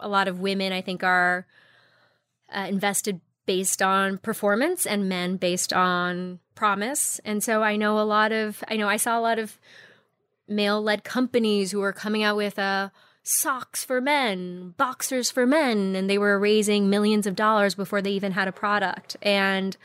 [0.00, 1.46] a lot of women, I think, are
[2.54, 7.20] uh, invested based on performance and men based on promise.
[7.24, 9.58] And so I know a lot of, I know I saw a lot of
[10.46, 12.90] male led companies who were coming out with uh,
[13.22, 18.10] socks for men, boxers for men, and they were raising millions of dollars before they
[18.10, 19.16] even had a product.
[19.22, 19.76] And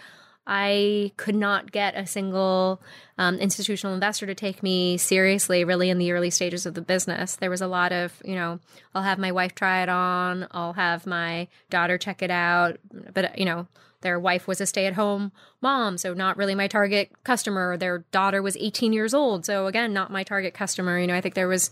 [0.48, 2.82] I could not get a single
[3.18, 7.36] um, institutional investor to take me seriously, really, in the early stages of the business.
[7.36, 8.60] There was a lot of, you know,
[8.94, 12.78] I'll have my wife try it on, I'll have my daughter check it out.
[13.14, 13.68] But, you know,
[14.02, 15.32] their wife was a stay at home
[15.62, 17.76] mom, so not really my target customer.
[17.76, 21.00] Their daughter was 18 years old, so again, not my target customer.
[21.00, 21.72] You know, I think there was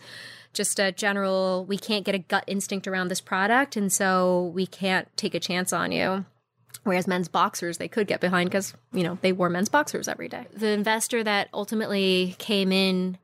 [0.51, 4.65] just a general, we can't get a gut instinct around this product, and so we
[4.65, 6.25] can't take a chance on you.
[6.83, 10.27] Whereas men's boxers, they could get behind because, you know, they wore men's boxers every
[10.27, 10.47] day.
[10.53, 13.17] The investor that ultimately came in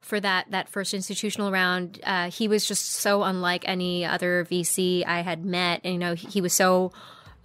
[0.00, 5.06] for that that first institutional round, uh, he was just so unlike any other VC
[5.06, 5.80] I had met.
[5.84, 6.92] And, you know, he, he was so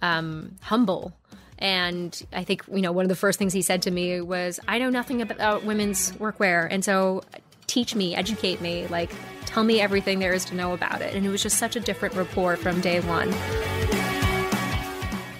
[0.02, 1.16] um, humble.
[1.58, 4.60] And I think, you know, one of the first things he said to me was,
[4.68, 6.68] I know nothing about women's workwear.
[6.70, 7.22] And so
[7.66, 9.10] teach me, educate me, like,
[9.46, 11.14] tell me everything there is to know about it.
[11.14, 13.32] And it was just such a different rapport from day one.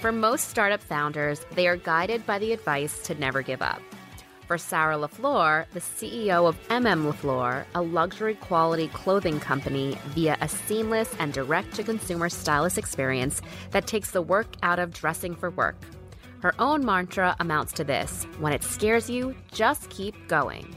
[0.06, 3.82] For most startup founders, they are guided by the advice to never give up.
[4.46, 10.48] For Sarah LaFleur, the CEO of MM LaFleur, a luxury quality clothing company via a
[10.48, 15.50] seamless and direct to consumer stylist experience that takes the work out of dressing for
[15.50, 15.74] work.
[16.38, 20.72] Her own mantra amounts to this when it scares you, just keep going.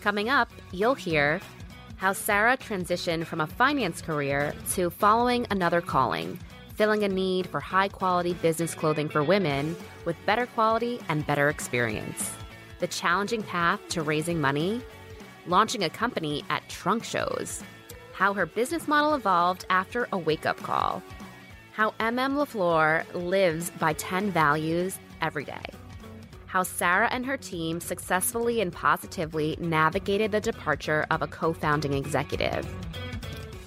[0.00, 1.40] Coming up, you'll hear
[1.98, 6.36] how Sarah transitioned from a finance career to following another calling
[6.74, 11.48] filling a need for high quality business clothing for women with better quality and better
[11.48, 12.32] experience.
[12.80, 14.82] The challenging path to raising money,
[15.46, 17.62] launching a company at trunk shows,
[18.12, 21.02] how her business model evolved after a wake up call,
[21.72, 25.64] how MM LaFleur lives by 10 values every day,
[26.46, 31.94] how Sarah and her team successfully and positively navigated the departure of a co founding
[31.94, 32.66] executive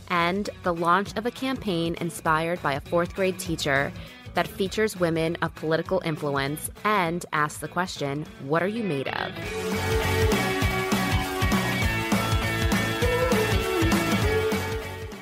[0.09, 3.91] and the launch of a campaign inspired by a fourth grade teacher
[4.33, 9.33] that features women of political influence and asks the question, What are you made of?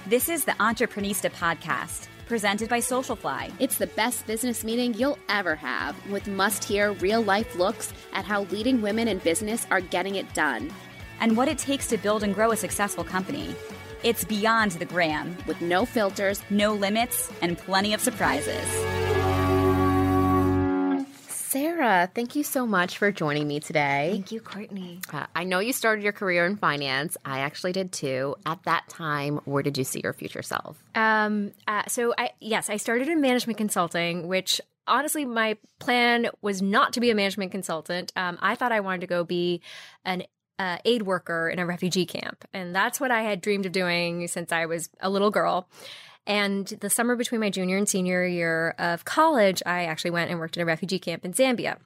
[0.07, 3.52] This is the Entreprenista podcast, presented by Socialfly.
[3.59, 8.23] It's the best business meeting you'll ever have, with must hear real life looks at
[8.23, 10.72] how leading women in business are getting it done
[11.22, 13.56] and what it takes to build and grow a successful company.
[14.03, 18.66] It's beyond the gram, with no filters, no limits, and plenty of surprises.
[21.56, 24.09] Sarah, thank you so much for joining me today.
[24.11, 25.00] Thank you, Courtney.
[25.13, 27.16] Uh, I know you started your career in finance.
[27.23, 28.35] I actually did too.
[28.45, 30.78] At that time, where did you see your future self?
[30.95, 36.61] Um, uh, so I yes, I started in management consulting, which honestly, my plan was
[36.61, 38.11] not to be a management consultant.
[38.17, 39.61] Um, I thought I wanted to go be
[40.03, 40.23] an
[40.59, 42.45] uh, aid worker in a refugee camp.
[42.53, 45.67] And that's what I had dreamed of doing since I was a little girl.
[46.27, 50.39] And the summer between my junior and senior year of college, I actually went and
[50.39, 51.77] worked in a refugee camp in Zambia.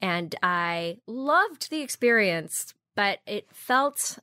[0.00, 4.18] And I loved the experience, but it felt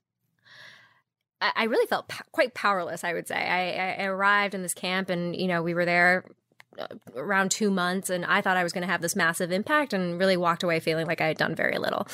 [1.42, 3.36] I really felt quite powerless, I would say.
[3.36, 6.24] I, I, arrived in this camp and, you know, we were there
[6.78, 6.86] uh,
[7.16, 10.20] around two months and I thought I was going to have this massive impact and
[10.20, 12.08] really walked away feeling like I had done very little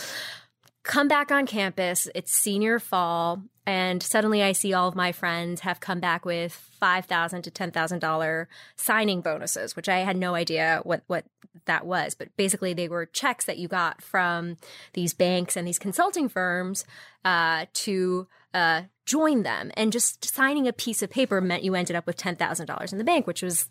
[0.88, 2.10] come back on campus.
[2.16, 6.54] It's senior fall, and suddenly I see all of my friends have come back with
[6.54, 11.26] five thousand to ten thousand dollar signing bonuses, which I had no idea what what
[11.66, 12.16] that was.
[12.16, 14.58] But basically, they were checks that you got from
[14.94, 16.86] these banks and these consulting firms
[17.24, 21.96] uh, to uh, join them, and just signing a piece of paper meant you ended
[21.96, 23.70] up with ten thousand dollars in the bank, which was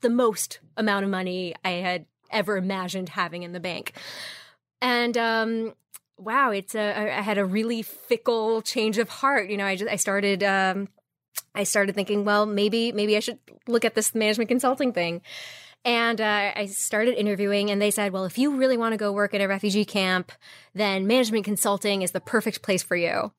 [0.00, 3.92] the most amount of money I had ever imagined having in the bank.
[4.80, 5.74] And um,
[6.18, 9.48] wow, it's a, I had a really fickle change of heart.
[9.50, 10.88] You know, I just, I started, um,
[11.54, 15.22] I started thinking, well, maybe, maybe I should look at this management consulting thing.
[15.84, 19.12] And uh, I started interviewing, and they said, well, if you really want to go
[19.12, 20.32] work at a refugee camp,
[20.74, 23.32] then management consulting is the perfect place for you.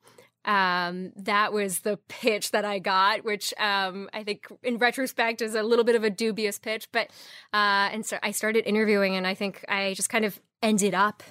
[0.46, 5.54] Um, that was the pitch that I got, which um, I think in retrospect is
[5.54, 6.88] a little bit of a dubious pitch.
[6.92, 7.10] But,
[7.52, 11.22] uh, and so I started interviewing, and I think I just kind of ended up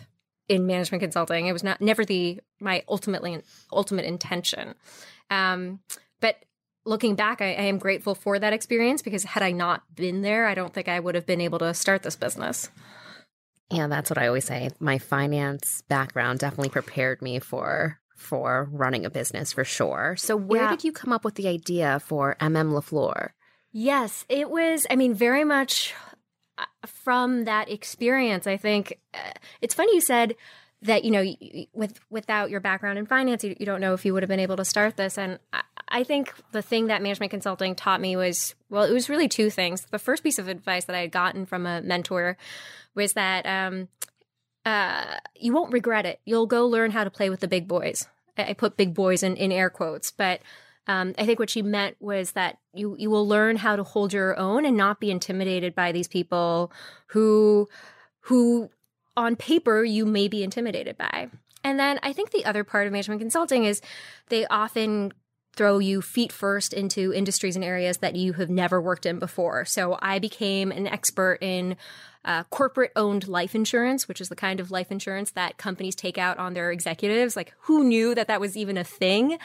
[0.50, 1.48] in management consulting.
[1.48, 3.42] It was not never the my ultimately
[3.72, 4.76] ultimate intention.
[5.30, 5.80] Um,
[6.20, 6.44] but
[6.86, 10.48] looking back, I, I, am grateful for that experience because had I not been there,
[10.48, 12.70] I don't think I would have been able to start this business.
[13.72, 14.70] Yeah, that's what I always say.
[14.80, 20.16] My finance background definitely prepared me for for running a business for sure.
[20.18, 20.70] So where yeah.
[20.72, 23.30] did you come up with the idea for MM LaFleur?
[23.72, 24.88] Yes, it was.
[24.90, 25.94] I mean, very much
[26.86, 28.48] from that experience.
[28.48, 30.36] I think uh, it's funny you said
[30.82, 31.36] that you know
[31.74, 34.40] with without your background in finance you, you, don't know if you would have been
[34.40, 35.18] able to start this.
[35.18, 39.10] And I, I, think the thing that management consulting taught me was well it was
[39.10, 39.86] really two things.
[39.92, 42.38] The first piece of advice that i had gotten from a mentor
[42.96, 43.90] was that um,
[44.66, 46.20] uh, you won't regret it.
[46.26, 48.08] You'll go learn how to play with the big boys.
[48.38, 50.40] I, put big boys in, in air quotes but
[50.90, 54.12] um, I think what she meant was that you you will learn how to hold
[54.12, 56.72] your own and not be intimidated by these people
[57.10, 57.70] who
[58.22, 58.72] who
[59.16, 61.30] on paper you may be intimidated by.
[61.64, 63.82] And then I think the other part of management consulting is
[64.30, 65.14] they often
[65.56, 69.66] throw you feet first into industries and areas that you have never worked in before.
[69.66, 71.78] So I became an expert in
[72.26, 76.18] uh, corporate owned life insurance, which is the kind of life insurance that companies take
[76.18, 77.36] out on their executives.
[77.36, 79.38] Like, who knew that that was even a thing?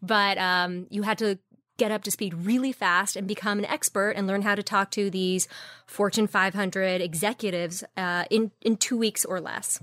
[0.00, 1.38] But um, you had to
[1.76, 4.90] get up to speed really fast and become an expert and learn how to talk
[4.92, 5.48] to these
[5.86, 9.80] Fortune 500 executives uh, in in two weeks or less.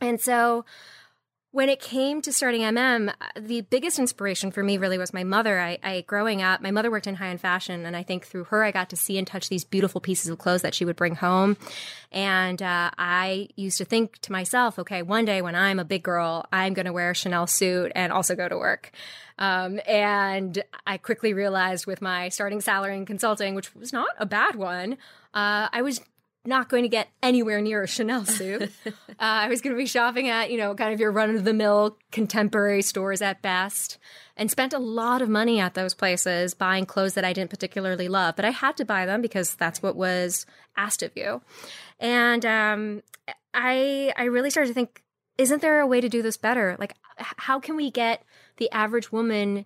[0.00, 0.64] And so
[1.52, 5.58] when it came to starting MM, the biggest inspiration for me really was my mother.
[5.58, 8.44] I, I, growing up, my mother worked in high end fashion, and I think through
[8.44, 10.96] her, I got to see and touch these beautiful pieces of clothes that she would
[10.96, 11.56] bring home.
[12.12, 16.02] And uh, I used to think to myself, okay, one day when I'm a big
[16.02, 18.90] girl, I'm going to wear a Chanel suit and also go to work.
[19.38, 24.26] Um, and I quickly realized with my starting salary in consulting, which was not a
[24.26, 24.94] bad one,
[25.34, 26.00] uh, I was
[26.46, 28.70] not going to get anywhere near a Chanel suit.
[28.86, 31.44] uh, I was going to be shopping at, you know, kind of your run of
[31.44, 33.98] the mill contemporary stores at best
[34.36, 38.08] and spent a lot of money at those places buying clothes that I didn't particularly
[38.08, 40.46] love, but I had to buy them because that's what was
[40.76, 41.40] asked of you.
[41.98, 43.02] And um,
[43.54, 45.02] I, I really started to think,
[45.38, 46.76] isn't there a way to do this better?
[46.78, 48.22] Like, how can we get
[48.58, 49.64] the average woman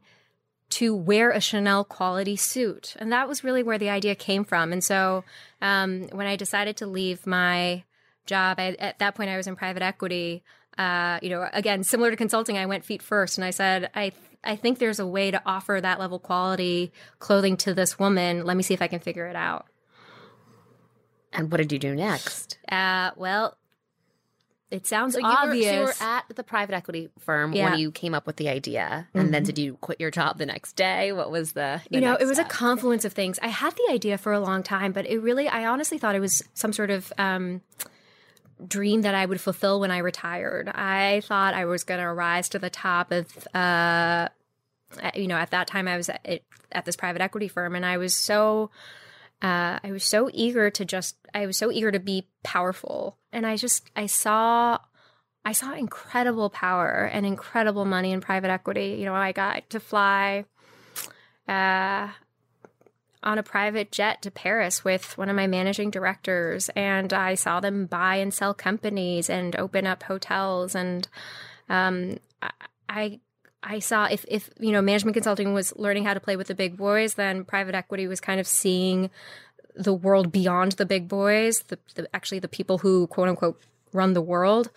[0.70, 2.94] to wear a Chanel quality suit.
[2.98, 4.72] And that was really where the idea came from.
[4.72, 5.24] And so
[5.60, 7.84] um, when I decided to leave my
[8.26, 10.42] job, I, at that point I was in private equity.
[10.78, 14.12] Uh, you know, again, similar to consulting, I went feet first and I said, I,
[14.44, 18.44] I think there's a way to offer that level quality clothing to this woman.
[18.44, 19.66] Let me see if I can figure it out.
[21.32, 22.58] And what did you do next?
[22.70, 23.56] Uh, well,
[24.70, 25.72] it sounds so obvious.
[25.72, 27.70] You were, so you were at the private equity firm yeah.
[27.70, 29.32] when you came up with the idea, and mm-hmm.
[29.32, 31.12] then did you quit your job the next day?
[31.12, 32.14] What was the, the you know?
[32.14, 32.46] It was step?
[32.46, 33.38] a confluence of things.
[33.42, 36.20] I had the idea for a long time, but it really, I honestly thought it
[36.20, 37.12] was some sort of.
[37.18, 37.62] Um,
[38.66, 40.68] dream that I would fulfill when I retired.
[40.68, 44.28] I thought I was going to rise to the top of, uh,
[45.14, 47.96] you know, at that time I was at, at this private equity firm, and I
[47.96, 48.70] was so
[49.42, 53.16] uh, I was so eager to just, I was so eager to be powerful.
[53.32, 54.78] And I just, I saw,
[55.44, 58.96] I saw incredible power and incredible money in private equity.
[58.98, 60.44] You know, I got to fly
[61.48, 62.08] uh,
[63.22, 67.60] on a private jet to Paris with one of my managing directors, and I saw
[67.60, 70.74] them buy and sell companies and open up hotels.
[70.74, 71.08] And
[71.70, 72.50] um, I,
[72.88, 73.20] I
[73.78, 76.76] saw if if you know management consulting was learning how to play with the big
[76.76, 79.10] boys, then private equity was kind of seeing
[79.74, 83.60] the world beyond the big boys, the, the actually the people who quote unquote
[83.92, 84.70] run the world,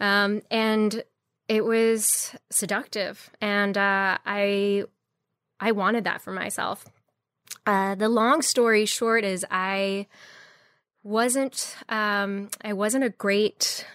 [0.00, 1.02] um, and
[1.48, 4.84] it was seductive, and uh, I
[5.58, 6.86] I wanted that for myself.
[7.66, 10.06] Uh, the long story short is I
[11.02, 13.86] wasn't um, I wasn't a great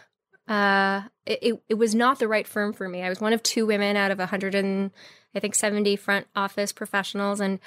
[0.47, 3.01] uh, it, it was not the right firm for me.
[3.01, 4.91] I was one of two women out of 100 and
[5.33, 7.39] I think 70 front office professionals.
[7.39, 7.59] And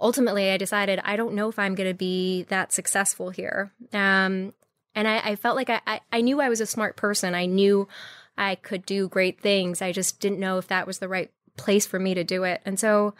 [0.00, 3.72] ultimately, I decided I don't know if I'm going to be that successful here.
[3.92, 4.54] Um,
[4.94, 7.34] and I, I, felt like I, I, I knew I was a smart person.
[7.34, 7.88] I knew
[8.36, 9.82] I could do great things.
[9.82, 12.60] I just didn't know if that was the right place for me to do it.
[12.64, 13.14] And so,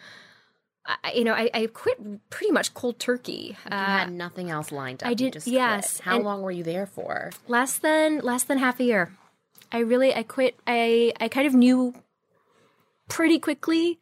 [0.85, 3.57] I, you know, I, I, quit pretty much cold turkey.
[3.65, 5.09] You uh, had nothing else lined up.
[5.09, 5.41] I did.
[5.47, 5.97] yes.
[5.97, 6.05] Quit.
[6.05, 7.31] How and long were you there for?
[7.47, 9.13] Less than less than half a year.
[9.71, 10.59] I really I quit.
[10.67, 11.95] I I kind of knew
[13.09, 14.01] pretty quickly,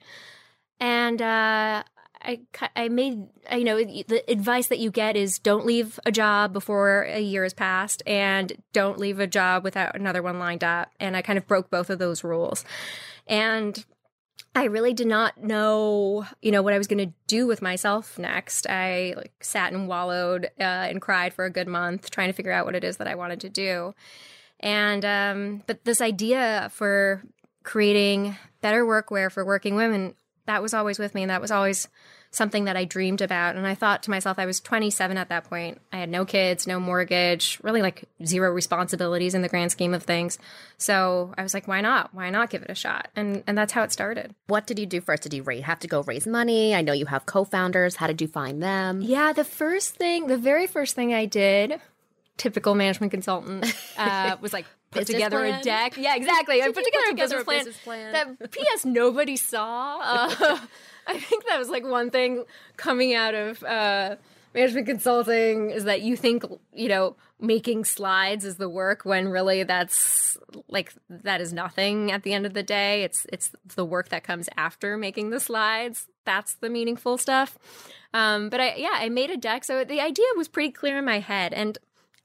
[0.81, 1.83] and uh,
[2.23, 2.41] I
[2.75, 7.03] I made you know the advice that you get is don't leave a job before
[7.03, 10.91] a year has passed, and don't leave a job without another one lined up.
[10.99, 12.65] And I kind of broke both of those rules,
[13.27, 13.85] and
[14.55, 18.19] I really did not know, you know, what I was going to do with myself
[18.19, 18.67] next.
[18.69, 22.51] I like sat and wallowed uh, and cried for a good month trying to figure
[22.51, 23.95] out what it is that I wanted to do.
[24.59, 27.23] And um, but this idea for
[27.63, 30.15] creating better workwear for working women
[30.47, 31.89] that was always with me, and that was always
[32.33, 33.57] something that I dreamed about.
[33.57, 35.81] And I thought to myself, I was 27 at that point.
[35.93, 40.05] I had no kids, no mortgage, really like zero responsibilities in the grand scheme of
[40.05, 40.39] things.
[40.79, 42.15] So I was like, why not?
[42.15, 43.09] Why not give it a shot?
[43.17, 44.35] And and that's how it started.
[44.47, 45.25] What did you do first?
[45.25, 46.75] Did you ra- have to go raise money?
[46.75, 47.97] I know you have co-founders.
[47.97, 49.03] How did you find them?
[49.03, 51.81] Yeah, the first thing, the very first thing I did,
[52.37, 55.61] typical management consultant, uh, was like put Business together plan?
[55.61, 55.97] a deck.
[55.97, 56.63] Yeah, exactly.
[56.63, 58.39] I put together, put a, business together a plan plan?
[58.39, 58.85] that P.S.
[58.85, 60.29] nobody saw.
[60.43, 60.59] Uh,
[61.11, 62.45] I think that was like one thing
[62.77, 64.17] coming out of uh,
[64.55, 69.63] management consulting is that you think you know making slides is the work when really
[69.63, 70.39] that's
[70.69, 73.03] like that is nothing at the end of the day.
[73.03, 76.07] It's it's the work that comes after making the slides.
[76.25, 77.59] That's the meaningful stuff.
[78.15, 81.05] Um, but I yeah I made a deck, so the idea was pretty clear in
[81.05, 81.77] my head and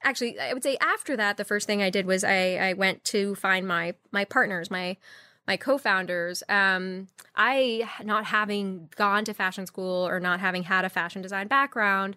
[0.03, 3.03] actually i would say after that the first thing i did was i i went
[3.03, 4.95] to find my my partners my
[5.47, 10.89] my co-founders um i not having gone to fashion school or not having had a
[10.89, 12.15] fashion design background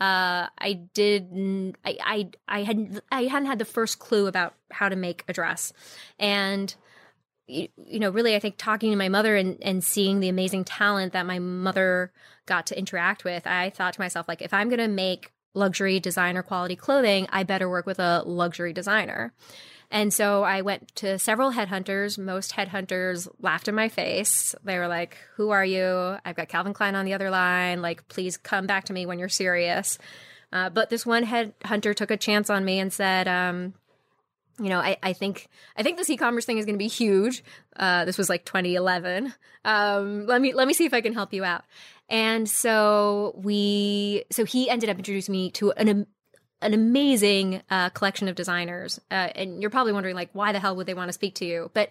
[0.00, 1.28] uh i did
[1.84, 5.32] i i i hadn't i hadn't had the first clue about how to make a
[5.32, 5.72] dress
[6.18, 6.74] and
[7.46, 10.64] you, you know really i think talking to my mother and and seeing the amazing
[10.64, 12.12] talent that my mother
[12.46, 16.00] got to interact with i thought to myself like if i'm going to make luxury
[16.00, 19.32] designer quality clothing, I better work with a luxury designer.
[19.92, 22.18] And so I went to several headhunters.
[22.18, 24.54] Most headhunters laughed in my face.
[24.64, 26.16] They were like, Who are you?
[26.24, 27.82] I've got Calvin Klein on the other line.
[27.82, 29.98] Like, please come back to me when you're serious.
[30.50, 33.74] Uh, but this one headhunter took a chance on me and said, um,
[34.58, 37.44] you know, I, I think I think this e-commerce thing is going to be huge.
[37.76, 39.34] Uh, this was like 2011.
[39.66, 41.64] Um, let me let me see if I can help you out.
[42.08, 46.06] And so we, so he ended up introducing me to an
[46.62, 49.00] an amazing uh, collection of designers.
[49.10, 51.44] Uh, and you're probably wondering, like, why the hell would they want to speak to
[51.44, 51.70] you?
[51.74, 51.90] But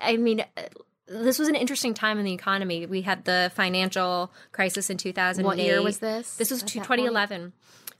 [0.00, 0.62] I mean, uh,
[1.08, 2.86] this was an interesting time in the economy.
[2.86, 5.46] We had the financial crisis in 2008.
[5.46, 6.36] What year was this?
[6.36, 6.84] This was at point?
[6.84, 7.52] 2011.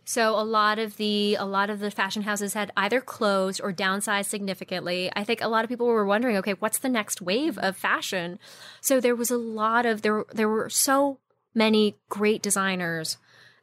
[0.09, 3.73] So a lot of the a lot of the fashion houses had either closed or
[3.73, 5.11] downsized significantly.
[5.17, 8.39] I think a lot of people were wondering, okay, what's the next wave of fashion?
[8.81, 11.19] So there was a lot of there there were so
[11.55, 13.19] many great designers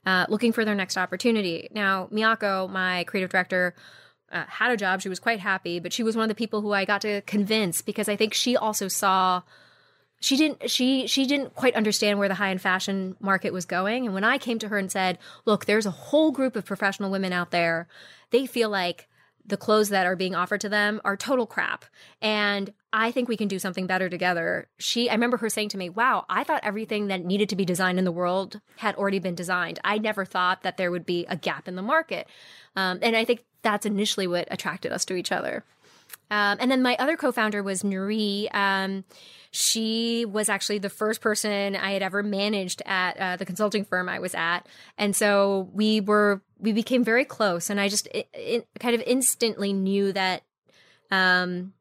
[0.06, 1.70] uh, looking for their next opportunity.
[1.72, 3.76] Now, Miyako, my creative director,
[4.32, 5.02] uh, had a job.
[5.02, 7.22] She was quite happy, but she was one of the people who I got to
[7.22, 9.44] convince because I think she also saw
[10.24, 14.06] she didn't she she didn't quite understand where the high end fashion market was going
[14.06, 17.12] and when i came to her and said look there's a whole group of professional
[17.12, 17.90] women out there
[18.30, 19.10] they feel like
[19.46, 21.84] the clothes that are being offered to them are total crap
[22.22, 24.70] and i think we can do something better together.
[24.78, 27.66] She i remember her saying to me wow i thought everything that needed to be
[27.66, 29.80] designed in the world had already been designed.
[29.84, 32.28] I never thought that there would be a gap in the market.
[32.76, 35.64] Um, and i think that's initially what attracted us to each other.
[36.30, 38.54] Um, and then my other co-founder was Narie.
[38.54, 39.04] Um,
[39.52, 44.10] she was actually the first person I had ever managed at uh, the consulting firm
[44.10, 44.62] I was at,
[44.98, 47.70] and so we were we became very close.
[47.70, 50.42] And I just i i kind of instantly knew that
[51.12, 51.74] um,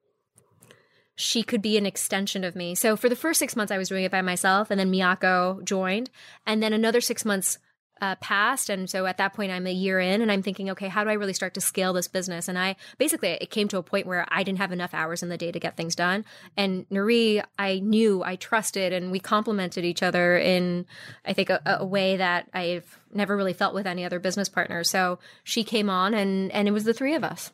[1.15, 2.75] she could be an extension of me.
[2.75, 5.65] So for the first six months, I was doing it by myself, and then Miyako
[5.65, 6.11] joined,
[6.47, 7.59] and then another six months
[8.01, 8.69] uh, passed.
[8.69, 11.11] And so at that point, I'm a year in, and I'm thinking, okay, how do
[11.11, 12.49] I really start to scale this business?
[12.49, 15.29] And I basically it came to a point where I didn't have enough hours in
[15.29, 16.25] the day to get things done.
[16.57, 20.85] And Narie, I knew, I trusted, and we complemented each other in,
[21.25, 24.83] I think, a, a way that I've never really felt with any other business partner.
[24.83, 27.53] So she came on, and and it was the three of us.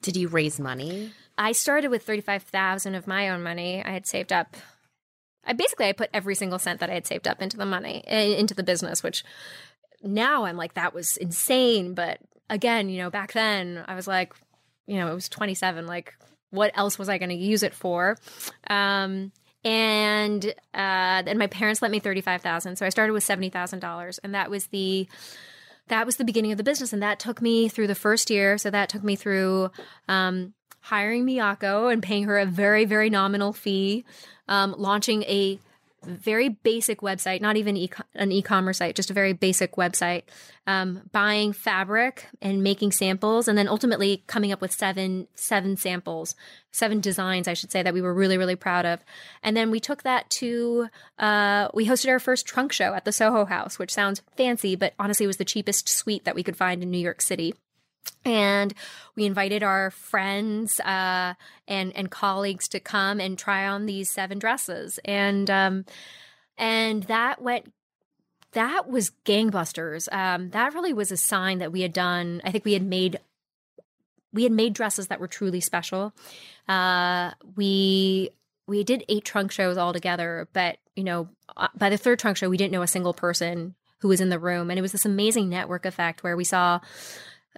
[0.00, 1.12] Did you raise money?
[1.40, 3.82] I started with thirty five thousand of my own money.
[3.82, 4.58] I had saved up.
[5.42, 8.04] I basically I put every single cent that I had saved up into the money
[8.06, 9.24] into the business, which
[10.02, 11.94] now I'm like that was insane.
[11.94, 12.18] But
[12.50, 14.34] again, you know, back then I was like,
[14.86, 15.86] you know, it was 27.
[15.86, 16.14] Like,
[16.50, 18.18] what else was I going to use it for?
[18.68, 19.32] Um,
[19.64, 23.48] and uh, and my parents lent me thirty five thousand, so I started with seventy
[23.48, 25.08] thousand dollars, and that was the
[25.88, 28.58] that was the beginning of the business, and that took me through the first year.
[28.58, 29.70] So that took me through
[30.06, 34.04] um, hiring Miyako and paying her a very very nominal fee,
[34.48, 35.58] um, launching a
[36.04, 40.22] very basic website, not even e- an e-commerce site, just a very basic website,
[40.66, 46.34] um, buying fabric and making samples, and then ultimately coming up with seven seven samples,
[46.72, 49.00] seven designs, I should say, that we were really really proud of.
[49.42, 53.12] And then we took that to uh, we hosted our first trunk show at the
[53.12, 56.82] Soho House, which sounds fancy, but honestly was the cheapest suite that we could find
[56.82, 57.54] in New York City
[58.24, 58.74] and
[59.16, 61.34] we invited our friends uh,
[61.66, 65.84] and and colleagues to come and try on these seven dresses, and um,
[66.58, 67.72] and that went.
[68.52, 70.12] That was gangbusters.
[70.12, 72.42] Um, that really was a sign that we had done.
[72.44, 73.20] I think we had made
[74.32, 76.12] we had made dresses that were truly special.
[76.68, 78.30] Uh, we
[78.66, 82.36] we did eight trunk shows all together, but you know uh, by the third trunk
[82.36, 84.70] show, we didn't know a single person who was in the room.
[84.70, 86.80] And it was this amazing network effect where we saw,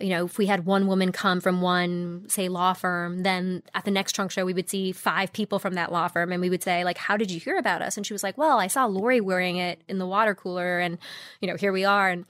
[0.01, 3.85] you know, if we had one woman come from one, say, law firm, then at
[3.85, 6.49] the next trunk show, we would see five people from that law firm and we
[6.49, 7.97] would say, like, how did you hear about us?
[7.97, 10.99] And she was like, well, I saw Lori wearing it in the water cooler and,
[11.41, 12.09] you know, here we are.
[12.09, 12.25] And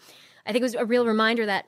[0.45, 1.67] I think it was a real reminder that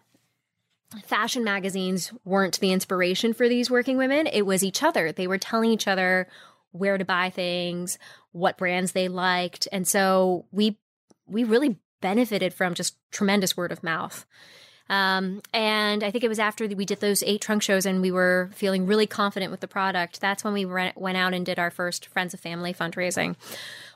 [1.04, 4.26] fashion magazines weren't the inspiration for these working women.
[4.26, 5.12] It was each other.
[5.12, 6.28] They were telling each other
[6.72, 7.98] where to buy things,
[8.32, 9.68] what brands they liked.
[9.70, 10.78] And so we
[11.26, 14.26] we really benefited from just tremendous word of mouth.
[14.90, 18.10] Um, and I think it was after we did those eight trunk shows and we
[18.10, 20.20] were feeling really confident with the product.
[20.20, 23.36] That's when we went out and did our first Friends of Family fundraising,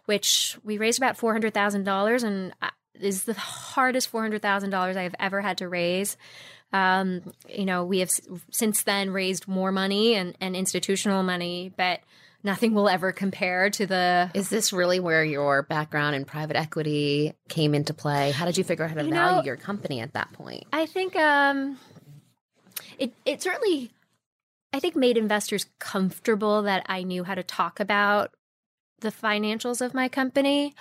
[0.07, 5.59] which we raised about $400,000 and uh, is the hardest $400,000 I have ever had
[5.59, 6.17] to raise.
[6.73, 8.11] Um, you know, we have
[8.51, 12.01] since then raised more money and, and institutional money, but
[12.43, 14.31] nothing will ever compare to the.
[14.35, 18.31] Is this really where your background in private equity came into play?
[18.31, 20.65] How did you figure out how to you value know, your company at that point?
[20.73, 21.79] I think um,
[22.99, 23.91] it it certainly,
[24.73, 28.33] I think, made investors comfortable that I knew how to talk about
[29.01, 30.75] the financials of my company.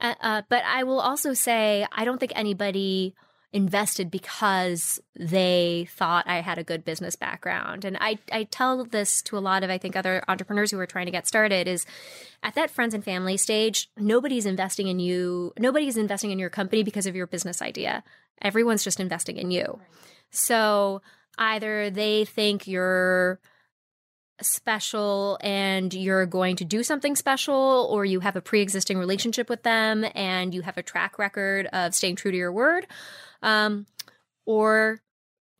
[0.00, 3.14] Uh, uh, but I will also say I don't think anybody
[3.52, 7.84] invested because they thought I had a good business background.
[7.84, 10.86] And I, I tell this to a lot of, I think, other entrepreneurs who are
[10.86, 11.86] trying to get started is
[12.42, 15.52] at that friends and family stage, nobody's investing in you.
[15.58, 18.04] Nobody's investing in your company because of your business idea.
[18.42, 19.80] Everyone's just investing in you.
[20.30, 21.00] So
[21.38, 23.40] either they think you're
[24.42, 29.62] special and you're going to do something special or you have a pre-existing relationship with
[29.62, 32.86] them and you have a track record of staying true to your word
[33.42, 33.86] um,
[34.46, 35.02] or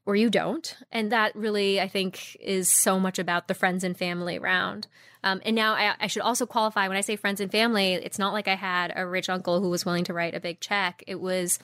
[0.09, 0.75] or you don't.
[0.91, 4.87] And that really, I think, is so much about the friends and family around.
[5.23, 8.19] Um, and now I, I, should also qualify when I say friends and family, it's
[8.19, 11.05] not like I had a rich uncle who was willing to write a big check.
[11.07, 11.59] It was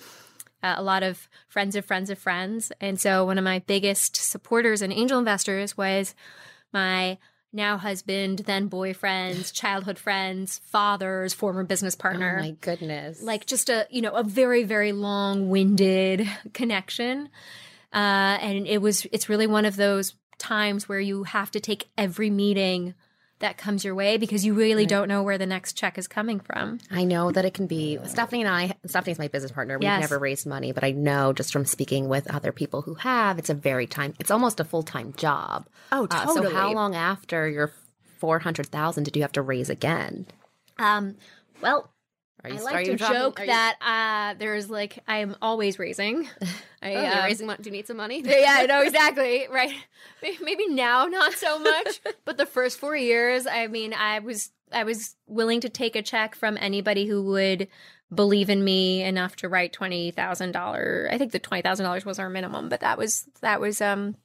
[0.63, 2.71] uh, a lot of friends of friends of friends.
[2.83, 6.15] And so one of my biggest supporters and angel investors was
[6.71, 7.17] my
[7.55, 12.37] now husband, then boyfriends, childhood friends, fathers, former business partner.
[12.39, 13.23] Oh my goodness.
[13.23, 17.31] Like just a, you know, a very, very long winded connection.
[17.93, 21.89] Uh, and it was, it's really one of those times where you have to take
[21.97, 22.95] every meeting
[23.41, 24.89] that comes your way because you really right.
[24.89, 26.79] don't know where the next check is coming from.
[26.91, 29.79] I know that it can be Stephanie and I Stephanie's my business partner.
[29.79, 30.01] We've yes.
[30.01, 33.51] never raised money, but I know just from speaking with other people who have, it's
[33.51, 35.67] a very time it's almost a full-time job.
[35.93, 36.47] Oh, totally.
[36.47, 37.73] Uh, so how long after your
[38.19, 40.27] 400,000 did you have to raise again?
[40.79, 41.17] Um
[41.61, 41.91] well,
[42.45, 46.29] are you, I like to dropping, joke that uh, there's like I'm always raising.
[46.83, 47.47] I, oh, you're um, raising.
[47.47, 48.23] Do you need some money?
[48.23, 49.47] yeah, I know exactly.
[49.51, 49.75] Right.
[50.43, 54.85] Maybe now not so much, but the first four years, I mean, I was I
[54.85, 57.69] was willing to take a check from anybody who would
[58.15, 61.09] believe in me enough to write twenty thousand dollars.
[61.11, 64.17] I think the twenty thousand dollars was our minimum, but that was that was um,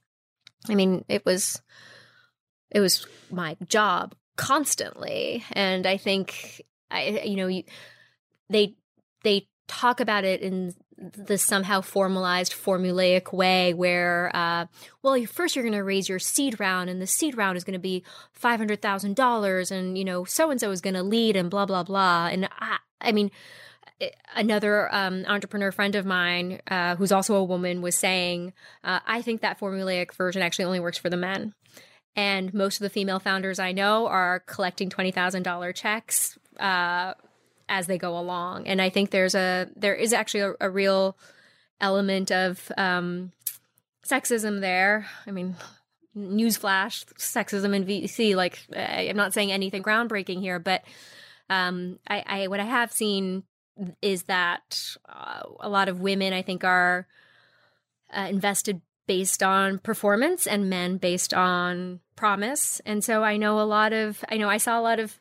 [0.68, 1.62] I mean, it was
[2.70, 7.64] it was my job constantly, and I think I you know you
[8.50, 8.76] they
[9.24, 14.66] they talk about it in the somehow formalized formulaic way where uh,
[15.02, 17.74] well first you're going to raise your seed round and the seed round is going
[17.74, 18.04] to be
[18.42, 22.28] $500000 and you know so and so is going to lead and blah blah blah.
[22.28, 23.32] And i, I mean
[24.02, 29.00] eh, another um, entrepreneur friend of mine uh, who's also a woman was saying uh,
[29.06, 31.54] i think that formulaic version actually only works for the men.
[32.16, 37.14] And most of the female founders i know are collecting $20000 checks uh,
[37.70, 38.68] as they go along.
[38.68, 41.18] And I think there's a there is actually a, a real
[41.80, 43.32] element of um,
[44.06, 45.06] sexism there.
[45.26, 45.56] I mean,
[46.18, 48.36] newsflash, sexism in VC.
[48.36, 50.84] Like, I'm not saying anything groundbreaking here, but
[51.50, 53.44] um, I, I what I have seen
[54.02, 57.08] is that uh, a lot of women, I think, are
[58.12, 62.82] uh, invested based on performance and men based on promise.
[62.86, 65.20] And so I know a lot of, I know I saw a lot of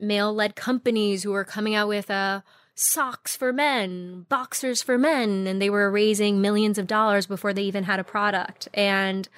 [0.00, 2.40] male led companies who were coming out with uh,
[2.74, 7.62] socks for men, boxers for men, and they were raising millions of dollars before they
[7.62, 8.68] even had a product.
[8.74, 9.28] And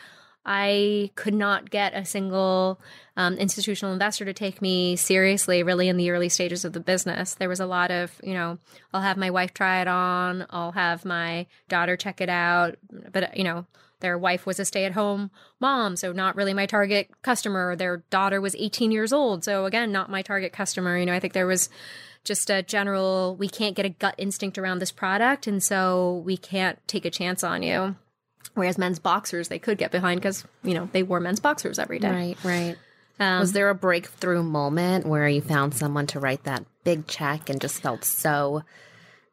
[0.44, 2.80] I could not get a single
[3.16, 7.34] um, institutional investor to take me seriously, really, in the early stages of the business.
[7.34, 8.58] There was a lot of, you know,
[8.92, 12.76] I'll have my wife try it on, I'll have my daughter check it out,
[13.12, 13.66] but, you know,
[14.02, 17.74] their wife was a stay at home mom, so not really my target customer.
[17.74, 20.98] Their daughter was 18 years old, so again, not my target customer.
[20.98, 21.70] You know, I think there was
[22.24, 26.36] just a general, we can't get a gut instinct around this product, and so we
[26.36, 27.96] can't take a chance on you.
[28.54, 31.98] Whereas men's boxers, they could get behind because, you know, they wore men's boxers every
[31.98, 32.10] day.
[32.10, 32.76] Right, right.
[33.18, 37.48] Um, was there a breakthrough moment where you found someone to write that big check
[37.48, 38.62] and just felt so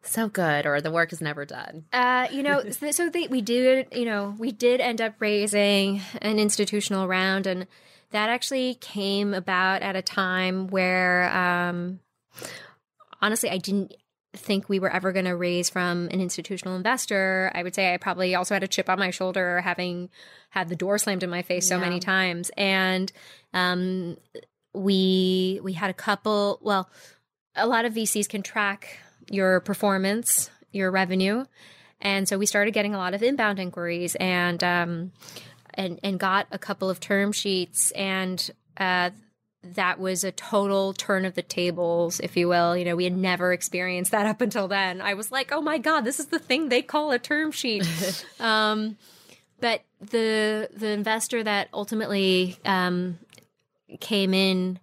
[0.09, 1.85] so good or the work is never done.
[1.93, 6.01] Uh, you know so, so they, we did you know we did end up raising
[6.21, 7.67] an institutional round and
[8.11, 11.99] that actually came about at a time where um,
[13.21, 13.93] honestly i didn't
[14.35, 17.51] think we were ever going to raise from an institutional investor.
[17.55, 20.09] I would say i probably also had a chip on my shoulder having
[20.51, 21.81] had the door slammed in my face so Yeah.
[21.81, 22.51] many times.
[22.55, 23.11] And
[23.55, 24.17] um,
[24.73, 26.89] we we had a couple well
[27.55, 31.45] a lot of vcs can track your performance your revenue.
[32.01, 35.11] And so we started getting a lot of inbound inquiries and um,
[35.73, 39.09] and and got a couple of term sheets and uh,
[39.61, 42.77] that was a total turn of the tables if you will.
[42.77, 45.01] You know we had never experienced that up until then.
[45.01, 47.85] I was like oh my god this is the thing they call a term sheet.
[48.39, 48.97] Um,
[49.59, 53.19] but the the investor that ultimately um,
[53.99, 54.79] came in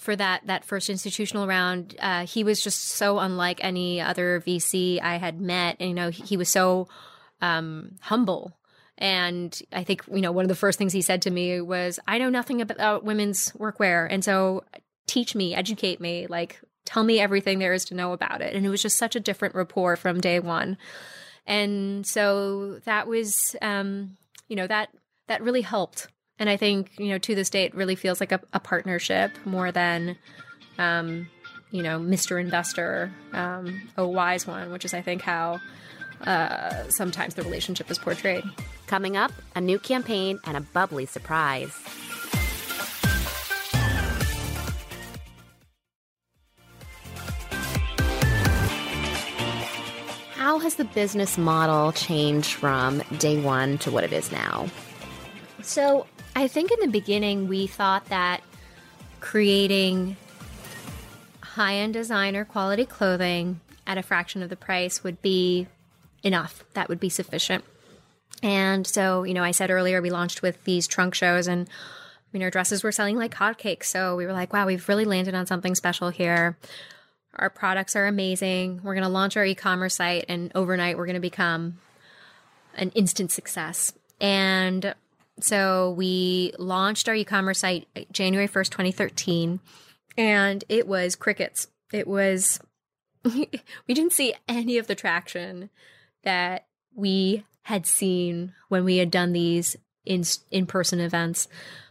[0.00, 5.00] for that that first institutional round, uh, he was just so unlike any other VC
[5.00, 5.76] I had met.
[5.78, 6.88] And, you know, he, he was so
[7.42, 8.56] um, humble.
[8.96, 11.98] And I think you know one of the first things he said to me was,
[12.06, 14.64] "I know nothing about women's workwear, and so
[15.06, 18.66] teach me, educate me, like tell me everything there is to know about it." And
[18.66, 20.76] it was just such a different rapport from day one.
[21.46, 24.90] And so that was, um, you know, that
[25.28, 26.08] that really helped
[26.40, 29.30] and I think, you know, to this day, it really feels like a, a partnership
[29.44, 30.16] more than,
[30.78, 31.28] um,
[31.70, 32.40] you know, Mr.
[32.40, 35.60] Investor, um, a wise one, which is, I think, how
[36.22, 38.42] uh, sometimes the relationship is portrayed.
[38.86, 41.72] coming up a new campaign and a bubbly surprise
[50.34, 54.66] How has the business model changed from day one to what it is now?
[55.62, 58.42] So I think in the beginning, we thought that
[59.20, 60.16] creating
[61.42, 65.66] high end designer quality clothing at a fraction of the price would be
[66.22, 66.64] enough.
[66.74, 67.64] That would be sufficient.
[68.42, 72.28] And so, you know, I said earlier we launched with these trunk shows and I
[72.32, 73.84] mean our dresses were selling like hotcakes.
[73.84, 76.56] So we were like, wow, we've really landed on something special here.
[77.34, 78.80] Our products are amazing.
[78.82, 81.78] We're going to launch our e-commerce site and overnight we're going to become
[82.74, 83.92] an instant success.
[84.20, 84.94] And
[85.42, 89.60] so we launched our e-commerce site January 1st, 2013,
[90.16, 91.68] and it was crickets.
[91.92, 92.60] It was
[93.24, 93.48] we
[93.88, 95.70] didn't see any of the traction
[96.24, 101.48] that we had seen when we had done these in in-person events.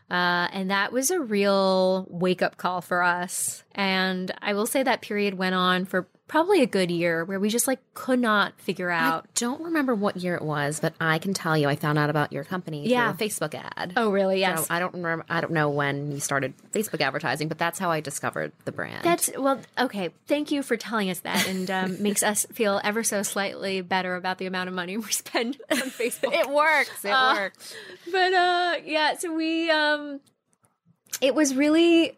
[0.09, 3.63] Uh, and that was a real wake up call for us.
[3.73, 7.49] And I will say that period went on for probably a good year where we
[7.49, 9.25] just like could not figure out.
[9.25, 12.09] I don't remember what year it was, but I can tell you I found out
[12.09, 13.11] about your company Yeah.
[13.11, 13.93] through a Facebook ad.
[13.97, 14.41] Oh, really?
[14.43, 15.25] So I don't remember.
[15.27, 19.03] I don't know when you started Facebook advertising, but that's how I discovered the brand.
[19.03, 20.11] That's well, okay.
[20.27, 24.15] Thank you for telling us that, and um, makes us feel ever so slightly better
[24.15, 26.31] about the amount of money we spend on Facebook.
[26.33, 27.03] it works.
[27.03, 27.73] It Uh, works.
[28.11, 29.17] but uh, yeah.
[29.17, 30.19] So we, um,
[31.21, 32.17] it was really,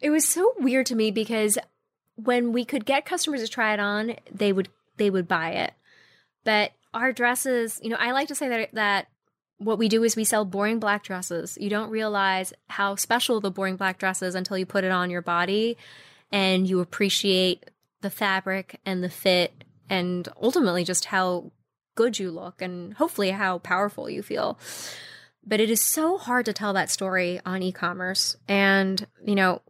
[0.00, 1.56] it was so weird to me because
[2.16, 5.72] when we could get customers to try it on, they would they would buy it.
[6.44, 9.08] But our dresses, you know, I like to say that that
[9.58, 11.56] what we do is we sell boring black dresses.
[11.60, 15.10] You don't realize how special the boring black dress is until you put it on
[15.10, 15.76] your body
[16.32, 21.52] and you appreciate the fabric and the fit and ultimately just how
[21.94, 24.58] good you look and hopefully how powerful you feel.
[25.46, 28.36] But it is so hard to tell that story on e-commerce.
[28.48, 29.60] And, you know,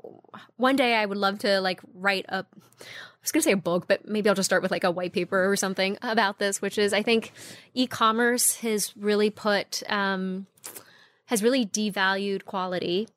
[0.57, 2.47] one day I would love to like write up
[2.81, 4.91] I was going to say a book, but maybe I'll just start with like a
[4.91, 7.33] white paper or something about this, which is I think
[7.73, 10.47] e-commerce has really put um,
[11.27, 13.09] has really devalued quality.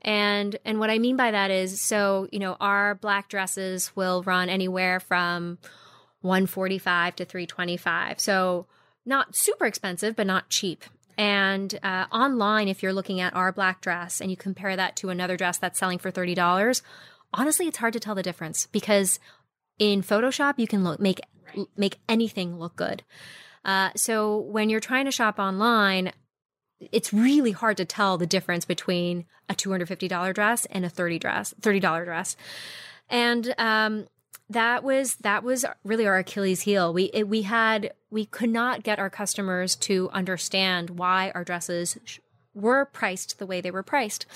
[0.00, 4.22] And and what I mean by that is so, you know, our black dresses will
[4.22, 5.58] run anywhere from
[6.22, 8.20] 145 to 325.
[8.20, 8.66] So
[9.04, 10.84] not super expensive, but not cheap.
[11.18, 15.10] And uh, online, if you're looking at our black dress and you compare that to
[15.10, 16.82] another dress that's selling for thirty dollars,
[17.32, 19.18] honestly, it's hard to tell the difference because
[19.78, 21.20] in Photoshop you can look, make
[21.76, 23.02] make anything look good.
[23.64, 26.12] Uh, so when you're trying to shop online,
[26.90, 30.84] it's really hard to tell the difference between a two hundred fifty dollar dress and
[30.84, 32.36] a 30 dress, thirty dollar dress,
[33.08, 34.06] and um,
[34.52, 36.92] that was that was really our Achilles heel.
[36.92, 41.98] We it, we had we could not get our customers to understand why our dresses
[42.54, 44.26] were priced the way they were priced.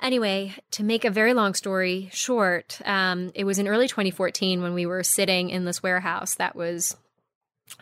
[0.00, 4.74] Anyway, to make a very long story short, um, it was in early 2014 when
[4.74, 6.96] we were sitting in this warehouse that was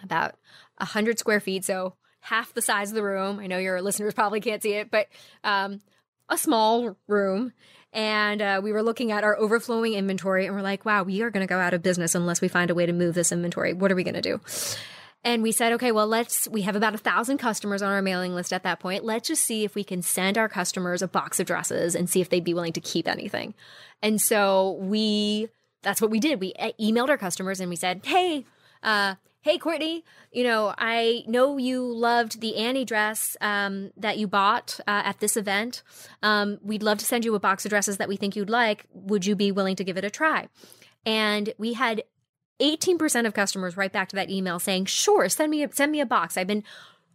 [0.03, 0.35] about
[0.77, 3.39] 100 square feet, so half the size of the room.
[3.39, 5.09] I know your listeners probably can't see it, but
[5.45, 5.81] um,
[6.29, 7.53] a small room
[7.93, 11.31] and uh, we were looking at our overflowing inventory and we're like, wow, we are
[11.31, 13.73] going to go out of business unless we find a way to move this inventory.
[13.73, 14.41] What are we going to do?
[15.23, 18.35] And we said, okay, well, let's, we have about a thousand customers on our mailing
[18.35, 19.05] list at that point.
[19.05, 22.21] Let's just see if we can send our customers a box of dresses and see
[22.21, 23.55] if they'd be willing to keep anything.
[24.03, 25.49] And so we,
[25.83, 26.41] that's what we did.
[26.41, 28.47] We emailed our customers and we said, hey,
[28.83, 34.27] uh, hey courtney you know i know you loved the annie dress um, that you
[34.27, 35.83] bought uh, at this event
[36.23, 38.87] um, we'd love to send you a box of dresses that we think you'd like
[38.93, 40.49] would you be willing to give it a try
[41.07, 42.03] and we had
[42.61, 46.01] 18% of customers write back to that email saying sure send me a, send me
[46.01, 46.65] a box i've been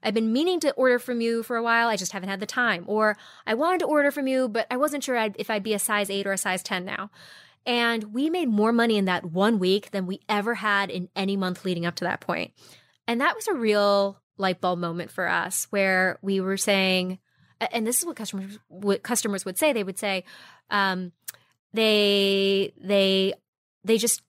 [0.05, 1.87] I've been meaning to order from you for a while.
[1.87, 2.83] I just haven't had the time.
[2.85, 5.73] Or I wanted to order from you, but I wasn't sure I'd, if I'd be
[5.73, 7.09] a size 8 or a size 10 now.
[7.65, 11.35] And we made more money in that one week than we ever had in any
[11.35, 12.51] month leading up to that point.
[13.07, 17.19] And that was a real light bulb moment for us where we were saying,
[17.71, 19.73] and this is what customers what customers would say.
[19.73, 20.25] They would say,
[20.69, 21.11] um,
[21.73, 23.33] they they
[23.83, 24.21] they just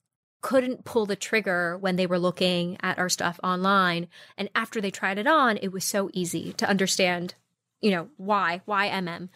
[0.43, 4.07] couldn't pull the trigger when they were looking at our stuff online.
[4.37, 7.35] And after they tried it on, it was so easy to understand,
[7.81, 9.29] you know, why why MM.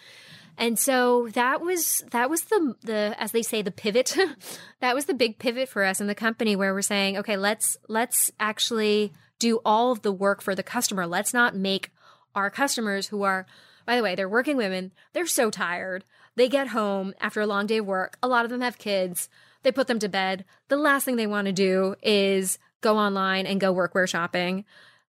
[0.60, 4.14] And so that was that was the the as they say the pivot.
[4.80, 7.78] that was the big pivot for us in the company where we're saying, okay, let's
[7.88, 11.06] let's actually do all of the work for the customer.
[11.06, 11.90] Let's not make
[12.34, 13.46] our customers who are
[13.86, 14.92] by the way, they're working women.
[15.14, 16.04] They're so tired.
[16.36, 18.18] They get home after a long day of work.
[18.22, 19.30] A lot of them have kids.
[19.62, 20.44] They put them to bed.
[20.68, 24.66] The last thing they want to do is go online and go workwear shopping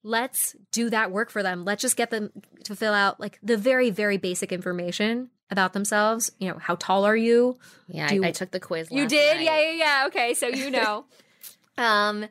[0.04, 1.64] let's do that work for them.
[1.64, 2.30] Let's just get them
[2.64, 6.30] to fill out like the very, very basic information about themselves.
[6.38, 7.58] You know, how tall are you?
[7.88, 8.90] Yeah, I, I took the quiz.
[8.90, 9.36] You did?
[9.36, 9.44] night.
[9.44, 10.04] Yeah, yeah, yeah.
[10.08, 11.04] Okay, so you know.
[11.78, 12.26] um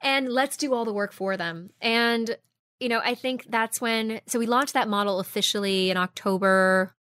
[0.00, 1.70] and let's do all the work for them.
[1.80, 2.36] And
[2.80, 6.94] you know, I think that's when so we launched that model officially in October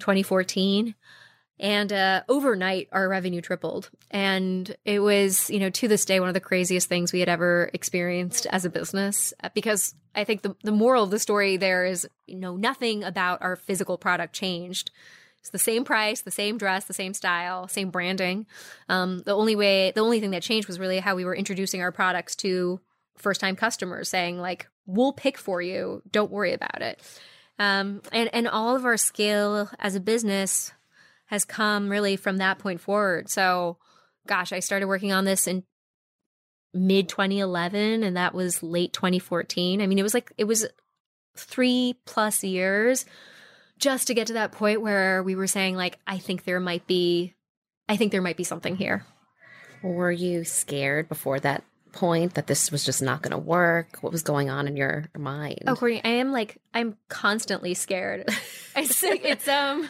[0.00, 0.94] 2014
[1.60, 6.28] and uh, overnight our revenue tripled and it was you know to this day one
[6.28, 10.42] of the craziest things we had ever experienced as a business uh, because i think
[10.42, 14.34] the, the moral of the story there is you know nothing about our physical product
[14.34, 14.90] changed.
[15.40, 18.46] It's the same price the same dress the same style same branding.
[18.88, 21.80] Um, the only way the only thing that changed was really how we were introducing
[21.80, 22.80] our products to
[23.16, 26.02] first time customers saying like we'll pick for you.
[26.10, 27.00] Don't worry about it.
[27.58, 30.72] Um, and and all of our scale as a business
[31.26, 33.28] has come really from that point forward.
[33.28, 33.76] So,
[34.26, 35.62] gosh, I started working on this in
[36.74, 39.80] mid 2011 and that was late 2014.
[39.80, 40.66] I mean, it was like it was
[41.36, 43.06] 3 plus years
[43.78, 46.86] just to get to that point where we were saying like I think there might
[46.86, 47.34] be
[47.88, 49.04] I think there might be something here.
[49.82, 53.98] Were you scared before that point that this was just not going to work?
[54.02, 55.62] What was going on in your mind?
[55.66, 58.24] Oh, Courtney, I am like I'm constantly scared.
[58.76, 59.88] I it's it's um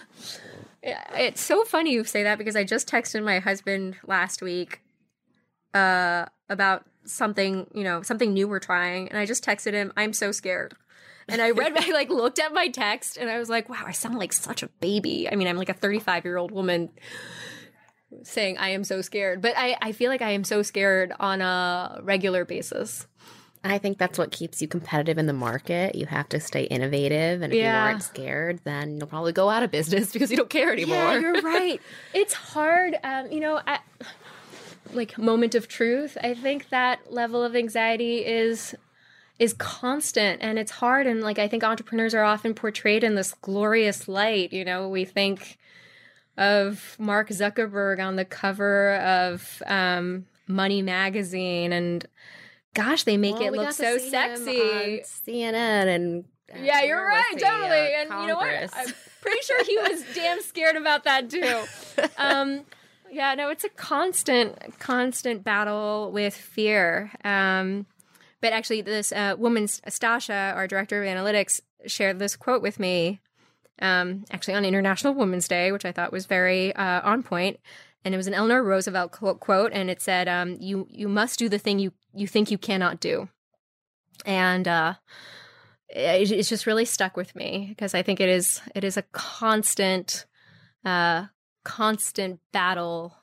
[0.82, 4.80] it's so funny you say that because I just texted my husband last week
[5.74, 10.12] uh about something, you know, something new we're trying and I just texted him, I'm
[10.12, 10.74] so scared.
[11.28, 13.92] And I read I like looked at my text and I was like, wow, I
[13.92, 15.28] sound like such a baby.
[15.30, 16.90] I mean, I'm like a 35-year-old woman
[18.22, 21.40] saying I am so scared, but I I feel like I am so scared on
[21.42, 23.06] a regular basis.
[23.64, 25.96] I think that's what keeps you competitive in the market.
[25.96, 27.42] You have to stay innovative.
[27.42, 27.72] And if Yeah.
[27.72, 30.96] you aren't scared, then you'll probably go out of business because you don't care anymore.
[30.96, 31.80] Yeah, you're right.
[32.14, 32.96] It's hard.
[33.02, 33.80] Um, you know, I,
[34.92, 36.16] like moment of truth.
[36.22, 38.74] I think that level of anxiety is
[39.38, 43.34] is constant and it's hard and like I think entrepreneurs are often portrayed in this
[43.40, 45.58] glorious light, you know, we think
[46.36, 52.06] of Mark Zuckerberg on the cover of um, Money magazine and
[52.74, 55.02] gosh, they make Well, it look so sexy.
[55.04, 57.38] CNN and uh, Yeah, you're right, he?
[57.40, 57.68] totally.
[57.70, 58.70] Uh, and you know what?
[58.72, 61.64] I'm pretty sure he was damn scared about that too.
[62.16, 62.64] Um,
[63.10, 67.10] yeah, no, it's a constant, constant battle with fear.
[67.24, 67.86] Um,
[68.40, 73.20] but actually, this uh, woman, Stasha, our director of analytics, shared this quote with me.
[73.80, 77.58] Um, actually, on International Women's Day, which I thought was very uh, on point,
[78.04, 81.48] and it was an Eleanor Roosevelt quote, and it said, um, "You you must do
[81.48, 83.28] the thing you you think you cannot do,"
[84.24, 84.94] and uh,
[85.88, 89.02] it, it's just really stuck with me because I think it is it is a
[89.12, 90.26] constant,
[90.84, 91.26] uh,
[91.68, 93.14] constant battle,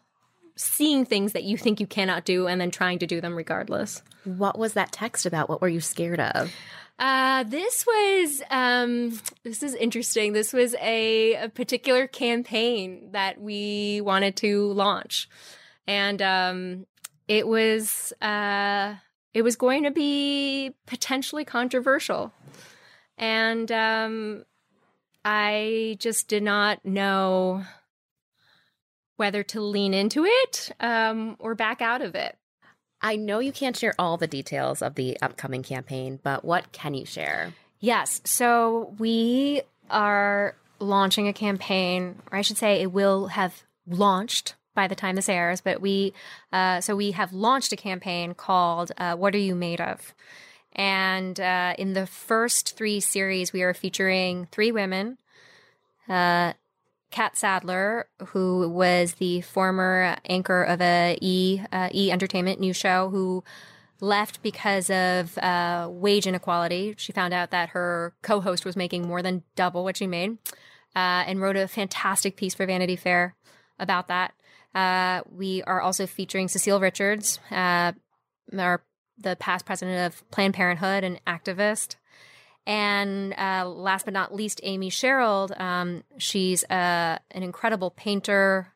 [0.55, 4.03] seeing things that you think you cannot do and then trying to do them regardless.
[4.23, 5.49] What was that text about?
[5.49, 6.53] What were you scared of?
[6.99, 10.31] Uh, this was um, this is interesting.
[10.31, 15.27] This was a, a particular campaign that we wanted to launch,
[15.88, 16.86] and um,
[17.27, 18.93] it was uh,
[19.34, 22.31] it was going to be potentially controversial,
[23.17, 24.45] and um,
[25.25, 27.65] I just did not know
[29.17, 32.38] whether to lean into it um, or back out of it.
[33.01, 36.93] I know you can't share all the details of the upcoming campaign, but what can
[36.93, 37.54] you share?
[37.80, 38.21] Yes.
[38.25, 44.88] So we are launching a campaign, or I should say, it will have launched by
[44.88, 45.62] the time this airs.
[45.62, 46.13] But we,
[46.51, 50.13] uh, so we have launched a campaign called uh, "What Are You Made Of."
[50.73, 55.17] And uh, in the first three series, we are featuring three women.
[57.11, 63.09] Catt Sadler, who was the former anchor of a E uh, E Entertainment news show,
[63.09, 63.43] who
[64.01, 66.95] left because of uh, wage inequality.
[66.97, 70.37] She found out that her co-host was making more than double what she made,
[70.95, 73.35] uh, and wrote a fantastic piece for Vanity Fair
[73.79, 74.33] about that.
[74.73, 77.93] Uh, we are also featuring Cecile Richards, uh,
[78.57, 78.83] our
[79.17, 81.95] the past president of Planned Parenthood and activist.
[82.65, 85.60] And uh, last but not least, Amy Sherald.
[85.60, 88.73] Um, she's uh, an incredible painter,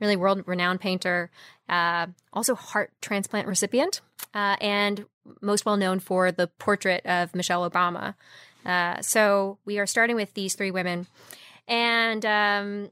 [0.00, 1.30] really world renowned painter,
[1.68, 4.00] uh, also heart transplant recipient,
[4.34, 5.04] uh, and
[5.40, 8.14] most well known for the portrait of Michelle Obama.
[8.64, 11.06] Uh, so we are starting with these three women.
[11.68, 12.90] And um,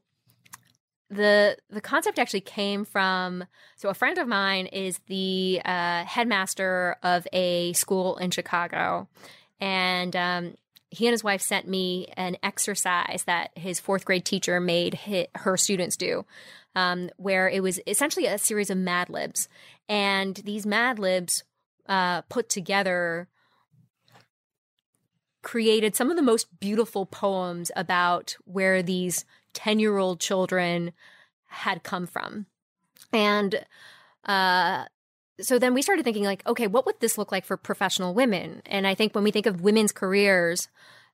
[1.10, 3.44] the the concept actually came from
[3.76, 9.08] so a friend of mine is the uh, headmaster of a school in Chicago,
[9.60, 10.54] and um,
[10.90, 14.98] he and his wife sent me an exercise that his fourth grade teacher made
[15.34, 16.24] her students do,
[16.74, 19.48] um, where it was essentially a series of Mad Libs,
[19.88, 21.44] and these Mad Libs
[21.88, 23.28] uh, put together
[25.42, 30.92] created some of the most beautiful poems about where these 10 year old children
[31.46, 32.46] had come from.
[33.12, 33.64] And
[34.24, 34.86] uh,
[35.40, 38.62] so then we started thinking, like, okay, what would this look like for professional women?
[38.66, 40.68] And I think when we think of women's careers,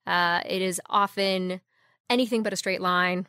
[0.06, 1.60] uh, it is often
[2.08, 3.26] anything but a straight line.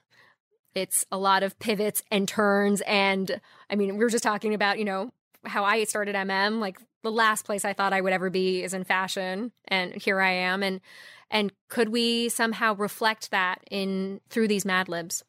[0.76, 2.82] It's a lot of pivots and turns.
[2.82, 5.12] And I mean, we were just talking about, you know,
[5.46, 6.60] how I started MM.
[6.60, 9.52] Like the last place I thought I would ever be is in fashion.
[9.68, 10.64] And here I am.
[10.64, 10.82] And
[11.30, 15.24] and could we somehow reflect that in through these Mad Libs?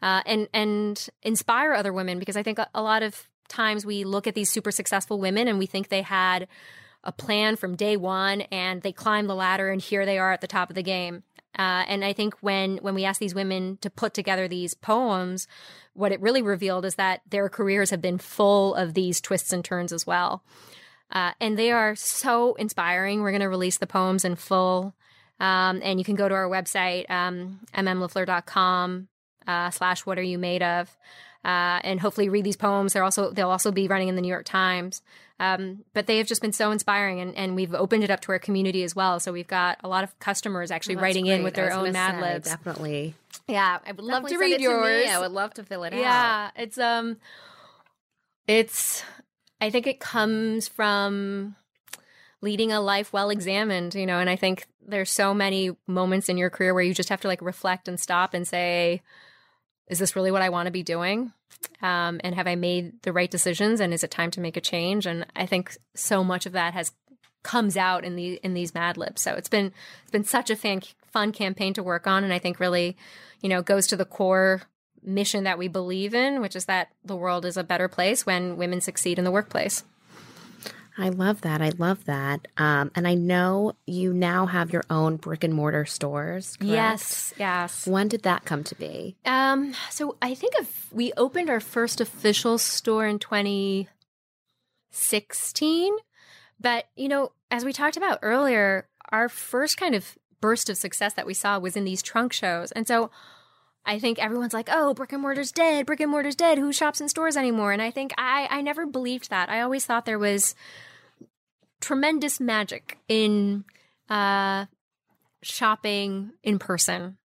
[0.00, 4.04] Uh, and and inspire other women because I think a, a lot of times we
[4.04, 6.48] look at these super successful women and we think they had
[7.04, 10.40] a plan from day one and they climbed the ladder and here they are at
[10.40, 11.22] the top of the game.
[11.58, 15.48] Uh, and I think when when we ask these women to put together these poems,
[15.94, 19.64] what it really revealed is that their careers have been full of these twists and
[19.64, 20.44] turns as well.
[21.10, 23.22] Uh, and they are so inspiring.
[23.22, 24.94] We're going to release the poems in full.
[25.40, 29.08] Um, and you can go to our website, um, mmlafleur.com
[29.46, 30.94] uh, slash what are you made of
[31.48, 32.92] uh, and hopefully read these poems.
[32.92, 35.00] They're also they'll also be running in the new york times.
[35.40, 38.32] Um, but they have just been so inspiring and, and we've opened it up to
[38.32, 39.20] our community as well.
[39.20, 41.92] So we've got a lot of customers actually Oh, writing that's in with their own
[41.92, 42.48] mad libs.
[42.48, 43.14] Definitely.
[43.46, 45.06] yeah i would love Definitely to read it to yours.
[45.08, 46.00] I would love to fill it out.
[46.00, 47.16] yeah it's um
[48.46, 49.02] it's
[49.60, 51.54] i think it comes from
[52.40, 56.36] leading a life well examined you know and i think there's so many moments in
[56.36, 59.02] your career where you just have to like reflect and stop and say
[59.88, 61.32] is this really what i want to be doing?
[61.82, 64.60] Um, and have i made the right decisions and is it time to make a
[64.60, 65.06] change?
[65.06, 66.92] And i think so much of that has
[67.42, 69.22] comes out in the in these mad libs.
[69.22, 69.72] So it's been
[70.02, 72.96] it's been such a fan, fun campaign to work on and i think really
[73.40, 74.62] you know goes to the core
[75.02, 78.56] mission that we believe in which is that the world is a better place when
[78.56, 79.84] women succeed in the workplace
[81.00, 81.62] I love that.
[81.62, 82.48] I love that.
[82.56, 86.56] Um, and I know you now have your own brick and mortar stores.
[86.56, 86.72] correct?
[86.72, 89.14] yes yes When did that come to be?
[89.24, 95.96] Um, so I think of, we opened our first official store in 2016.
[96.60, 101.14] But, you know, as we talked about earlier, our first kind of burst of success
[101.14, 102.72] that we saw was in these trunk shows.
[102.72, 103.10] And so
[103.86, 106.58] I think everyone's like, oh, brick and mortar's dead, brick and mortar's dead.
[106.58, 107.70] Who shops in stores anymore?
[107.72, 109.48] And I think I, I never believed that.
[109.48, 110.54] I always thought there was
[111.80, 113.64] tremendous magic in
[114.08, 114.66] uh,
[115.42, 117.16] shopping in person.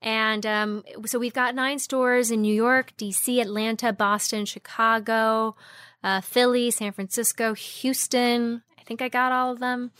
[0.00, 5.56] And um, so we've got nine stores in New York, DC, Atlanta, Boston, Chicago,
[6.04, 8.62] uh, Philly, San Francisco, Houston.
[8.78, 9.90] I think I got all of them.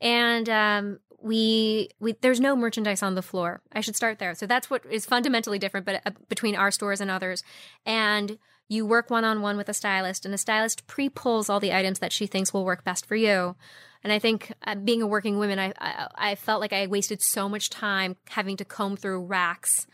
[0.00, 3.62] And um, we we there's no merchandise on the floor.
[3.72, 4.34] I should start there.
[4.34, 7.42] So that's what is fundamentally different, but uh, between our stores and others.
[7.86, 8.38] And
[8.68, 11.72] you work one on one with a stylist, and a stylist pre pulls all the
[11.72, 13.56] items that she thinks will work best for you.
[14.04, 17.20] And I think uh, being a working woman, I, I I felt like I wasted
[17.20, 19.88] so much time having to comb through racks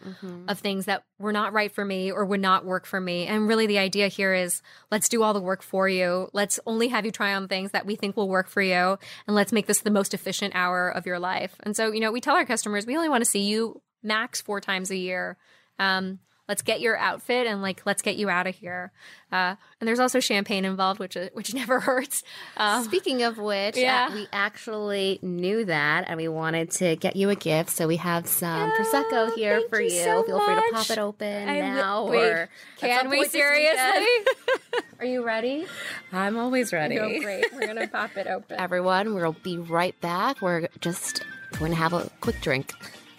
[0.47, 3.27] of things that were not right for me or would not work for me.
[3.27, 4.61] And really, the idea here is
[4.91, 6.29] let's do all the work for you.
[6.35, 9.35] Let's only have you try on things that we think will work for you, and
[9.35, 11.55] let's make this the most efficient hour of your life.
[11.62, 14.43] And so, you know, we tell our customers we only want to see you max
[14.43, 15.39] four times a year.
[15.79, 16.18] Um,
[16.49, 18.92] let's get your outfit and like let's get you out of here.
[19.32, 22.22] Uh, and there's also champagne involved, which uh, which never hurts.
[22.57, 24.09] Um, Speaking of which, Yeah.
[24.11, 27.70] uh, we actually knew that and we wanted to get you a gift.
[27.70, 30.03] So we have some Prosecco here for you you.
[30.05, 34.07] so Feel free to pop it open I li- now wait, or can we seriously?
[35.01, 35.66] Are you ready?
[36.12, 36.99] I'm always ready.
[36.99, 37.47] Oh, great.
[37.53, 38.59] We're gonna pop it open.
[38.59, 40.40] Everyone, we'll be right back.
[40.40, 41.24] We're just
[41.59, 42.72] going to have a quick drink.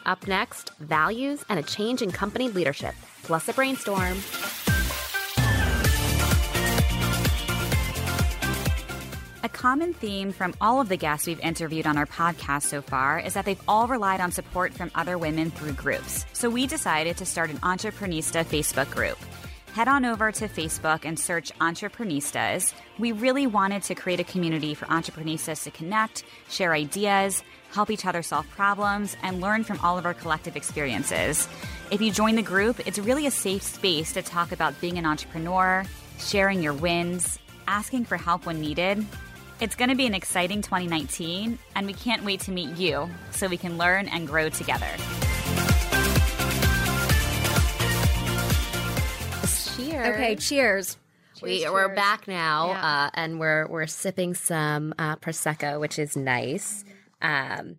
[0.06, 2.94] Up next, values and a change in company leadership,
[3.26, 4.18] plus a brainstorm.
[9.44, 13.20] A common theme from all of the guests we've interviewed on our podcast so far
[13.20, 16.26] is that they've all relied on support from other women through groups.
[16.34, 19.20] So we decided to start an Entreprenista Facebook group.
[19.74, 22.74] Head on over to Facebook and search Entreprenistas.
[22.98, 28.06] We really wanted to create a community for entreprenistas to connect, share ideas, help each
[28.06, 31.48] other solve problems, and learn from all of our collective experiences.
[31.92, 35.06] If you join the group, it's really a safe space to talk about being an
[35.06, 35.86] entrepreneur,
[36.20, 39.06] sharing your wins, asking for help when needed.
[39.62, 43.48] It's going to be an exciting 2019, and we can't wait to meet you so
[43.48, 44.88] we can learn and grow together.
[49.78, 50.08] Cheers.
[50.16, 50.98] Okay, cheers.
[51.42, 52.86] we, Cheers, we're back now, Yeah.
[53.06, 56.84] uh, and we're we're sipping some uh, prosecco, which is nice.
[57.22, 57.78] Um,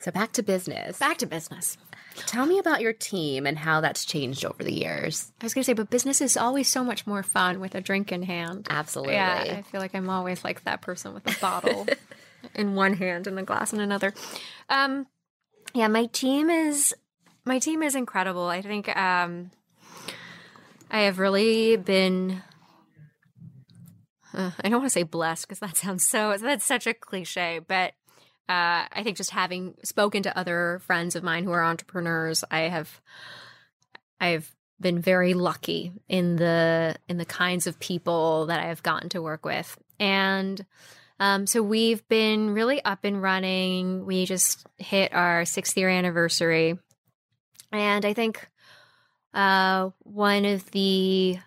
[0.00, 0.98] so back to business.
[0.98, 1.78] Back to business.
[2.14, 5.32] Tell me about your team and how that's changed over the years.
[5.40, 8.12] I was gonna say, but business is always so much more fun with a drink
[8.12, 8.66] in hand.
[8.70, 9.14] Absolutely.
[9.14, 11.86] Yeah, I feel like I'm always like that person with a bottle
[12.54, 14.12] in one hand and a glass in another.
[14.68, 15.06] Um,
[15.74, 16.94] yeah, my team is
[17.44, 18.46] my team is incredible.
[18.46, 19.50] I think um,
[20.90, 22.42] I have really been.
[24.34, 26.36] Uh, I don't want to say blessed because that sounds so.
[26.38, 27.94] That's such a cliche, but
[28.48, 32.60] uh, I think just having spoken to other friends of mine who are entrepreneurs, I
[32.62, 33.00] have,
[34.20, 39.08] I've been very lucky in the in the kinds of people that I have gotten
[39.10, 40.64] to work with, and
[41.20, 44.04] um, so we've been really up and running.
[44.04, 46.78] We just hit our sixth year anniversary,
[47.70, 48.48] and I think
[49.32, 51.38] uh, one of the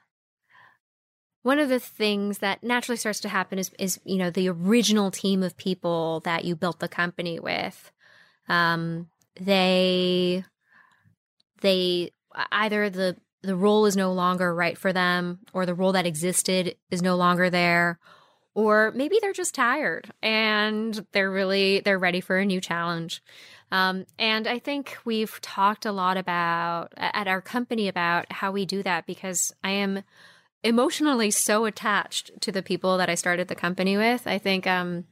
[1.46, 5.12] one of the things that naturally starts to happen is is you know the original
[5.12, 7.91] team of people that you built the company with
[8.50, 9.08] um
[9.39, 10.43] they
[11.62, 12.12] they
[12.52, 16.76] either the the role is no longer right for them or the role that existed
[16.89, 18.00] is no longer there
[18.56, 23.22] or maybe they're just tired and they're really they're ready for a new challenge.
[23.72, 28.66] Um, and i think we've talked a lot about at our company about how we
[28.66, 30.04] do that because i am
[30.66, 34.28] emotionally so attached to the people that I started the company with.
[34.28, 35.05] I think um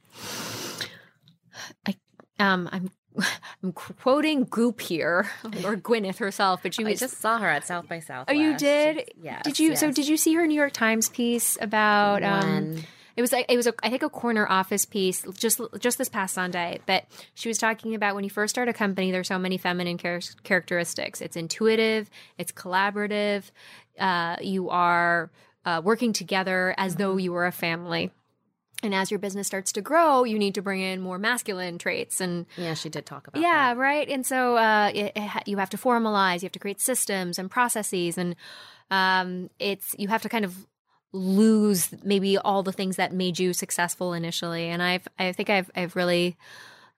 [1.85, 1.95] I
[2.39, 2.91] um I'm
[3.63, 5.29] I'm quoting Goop here
[5.63, 8.25] or Gwyneth herself, but she I just saw her at South by South.
[8.27, 9.11] Oh, you did?
[9.21, 9.43] Yes.
[9.43, 12.83] Did you so did you see her New York Times piece about um When?
[13.15, 16.33] It was it was a, I think a corner office piece just just this past
[16.33, 19.57] Sunday, but she was talking about when you first start a company, there's so many
[19.57, 21.21] feminine char- characteristics.
[21.21, 23.43] It's intuitive, it's collaborative,
[23.99, 25.31] uh, you are
[25.65, 28.11] uh, working together as though you were a family.
[28.81, 32.19] And as your business starts to grow, you need to bring in more masculine traits
[32.19, 33.79] and Yeah, she did talk about yeah, that.
[33.79, 34.09] right.
[34.09, 37.49] And so uh, it, it you have to formalize, you have to create systems and
[37.49, 38.35] processes, and
[38.91, 40.67] um, it's you have to kind of
[41.13, 44.67] lose maybe all the things that made you successful initially.
[44.67, 46.35] And I've I think I've I've really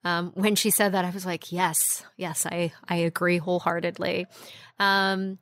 [0.04, 4.26] um, when she said that I was like, yes, yes, I I agree wholeheartedly.
[4.78, 5.38] Um,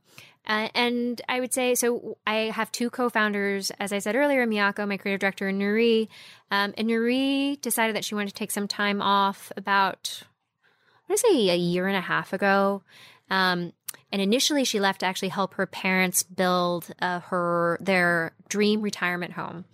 [0.47, 2.19] and I would say so.
[2.27, 6.09] I have two co-founders, as I said earlier, Miyako, my creative director, and Narie.
[6.51, 10.25] Um, and Narie decided that she wanted to take some time off about
[11.09, 12.83] I want to say a year and a half ago.
[13.31, 13.73] Um,
[14.13, 19.33] and initially, she left to actually help her parents build uh, her their dream retirement
[19.33, 19.65] home,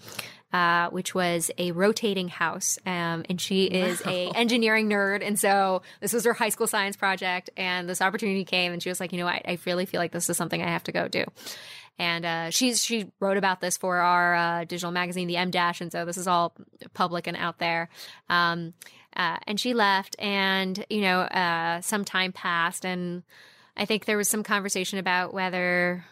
[0.53, 2.79] uh, which was a rotating house.
[2.87, 6.97] Um, and she is a engineering nerd, and so this was her high school science
[6.97, 7.51] project.
[7.57, 9.43] And this opportunity came, and she was like, "You know, what?
[9.47, 11.25] I really feel like this is something I have to go do."
[11.99, 15.83] And uh, she's she wrote about this for our uh, digital magazine, the M Dash,
[15.83, 16.55] and so this is all
[16.95, 17.91] public and out there.
[18.31, 18.73] Um,
[19.15, 23.23] uh, and she left, and you know, uh, some time passed, and
[23.77, 26.05] I think there was some conversation about whether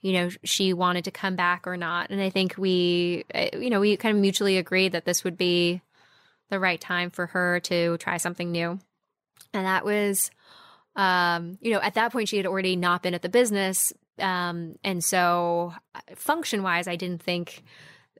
[0.00, 2.10] you know she wanted to come back or not.
[2.10, 5.36] And I think we, uh, you know, we kind of mutually agreed that this would
[5.36, 5.82] be
[6.50, 8.78] the right time for her to try something new,
[9.52, 10.30] and that was.
[10.94, 14.76] Um, you know, at that point, she had already not been at the business, um,
[14.84, 15.72] and so
[16.16, 17.62] function wise, I didn't think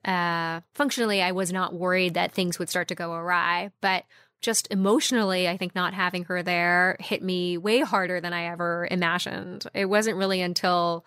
[0.04, 3.70] uh, functionally, I was not worried that things would start to go awry.
[3.80, 4.04] But
[4.42, 8.88] just emotionally, I think not having her there hit me way harder than I ever
[8.90, 9.66] imagined.
[9.72, 11.06] It wasn't really until,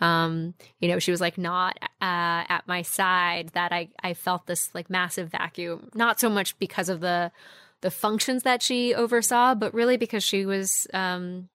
[0.00, 4.46] um, you know, she was like not uh, at my side that I I felt
[4.46, 5.90] this like massive vacuum.
[5.94, 7.32] Not so much because of the
[7.80, 11.48] the functions that she oversaw, but really because she was, um,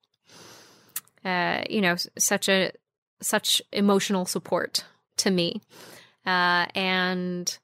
[1.24, 2.72] uh, you know, such a
[3.20, 4.84] such emotional support
[5.16, 5.62] to me,
[6.26, 7.58] uh, and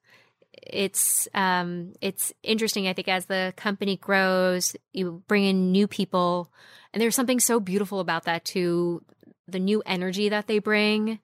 [0.69, 2.87] it's um, it's interesting.
[2.87, 6.53] I think as the company grows, you bring in new people,
[6.93, 9.03] and there's something so beautiful about that too.
[9.47, 11.21] The new energy that they bring.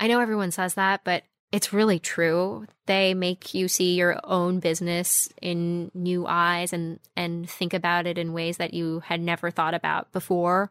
[0.00, 1.22] I know everyone says that, but
[1.52, 2.66] it's really true.
[2.86, 8.18] They make you see your own business in new eyes and and think about it
[8.18, 10.70] in ways that you had never thought about before.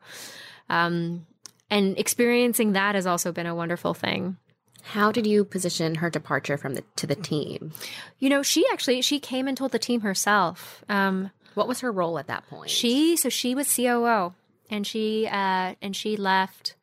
[0.70, 1.28] Um,
[1.70, 4.38] and experiencing that has also been a wonderful thing.
[4.84, 7.72] How did you position her departure from the to the team?
[8.20, 10.84] You know, she actually she came and told the team herself.
[10.90, 12.70] Um, what was her role at that point?
[12.70, 14.34] She so she was COO,
[14.70, 16.76] and she uh, and she left.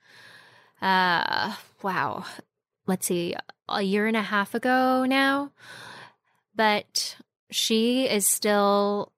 [0.81, 2.25] Uh, wow,
[2.87, 3.35] let's see,
[3.69, 5.51] a year and a half ago now.
[6.55, 7.17] But
[7.51, 9.13] she is still,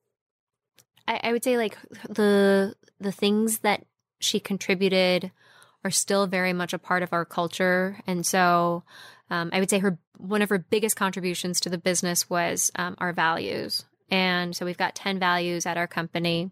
[1.07, 1.77] I, I would say, like
[2.09, 3.85] the the things that
[4.21, 5.33] she contributed
[5.85, 7.99] are still very much a part of our culture.
[8.07, 8.83] And so
[9.31, 12.95] um, I would say her one of her biggest contributions to the business was um,
[12.99, 13.85] our values.
[14.11, 16.51] And so we've got 10 values at our company.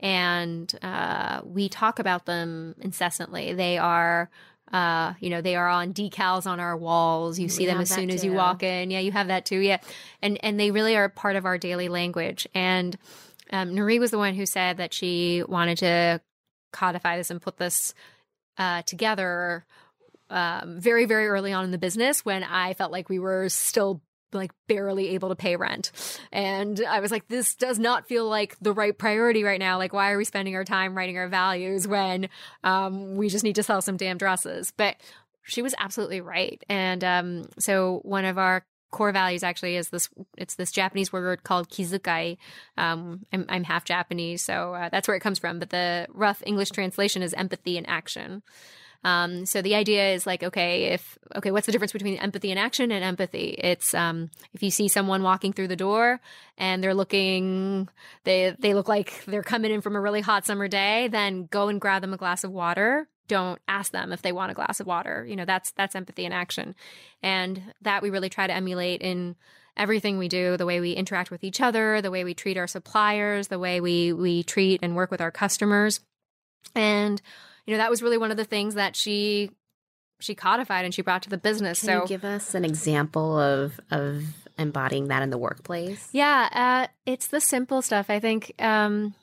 [0.00, 3.52] And uh, we talk about them incessantly.
[3.52, 4.30] They are
[4.72, 7.38] uh, you know, they are on decals on our walls.
[7.38, 8.90] You see we them as soon as you walk in.
[8.90, 9.58] Yeah, you have that too.
[9.58, 9.78] Yeah.
[10.22, 12.48] And and they really are part of our daily language.
[12.54, 12.96] And
[13.52, 16.22] um, Narie was the one who said that she wanted to
[16.72, 17.92] codify this and put this
[18.58, 19.64] uh, together
[20.30, 24.02] um, very, very early on in the business when I felt like we were still
[24.32, 25.92] like barely able to pay rent.
[26.32, 29.76] And I was like, this does not feel like the right priority right now.
[29.76, 32.28] Like, why are we spending our time writing our values when
[32.64, 34.72] um, we just need to sell some damn dresses?
[34.74, 34.96] But
[35.42, 36.62] she was absolutely right.
[36.68, 41.42] And um, so one of our core values actually is this it's this japanese word
[41.42, 42.38] called kizukai.
[42.78, 46.42] Um, I'm, I'm, half japanese so uh, that's where it comes from but the rough
[46.46, 48.42] english translation is empathy and action.
[49.04, 52.58] Um, so the idea is like okay if okay what's the difference between empathy and
[52.58, 53.56] action and empathy?
[53.58, 56.20] It's um, if you see someone walking through the door
[56.56, 57.88] and they're looking
[58.22, 61.68] they they look like they're coming in from a really hot summer day then go
[61.68, 64.80] and grab them a glass of water don't ask them if they want a glass
[64.80, 65.24] of water.
[65.28, 66.74] You know, that's that's empathy in action.
[67.22, 69.36] And that we really try to emulate in
[69.76, 72.66] everything we do, the way we interact with each other, the way we treat our
[72.66, 76.00] suppliers, the way we we treat and work with our customers.
[76.74, 77.20] And
[77.66, 79.50] you know, that was really one of the things that she
[80.20, 81.80] she codified and she brought to the business.
[81.80, 84.24] Can so you give us an example of of
[84.58, 86.08] embodying that in the workplace?
[86.12, 88.10] Yeah, uh, it's the simple stuff.
[88.10, 89.14] I think um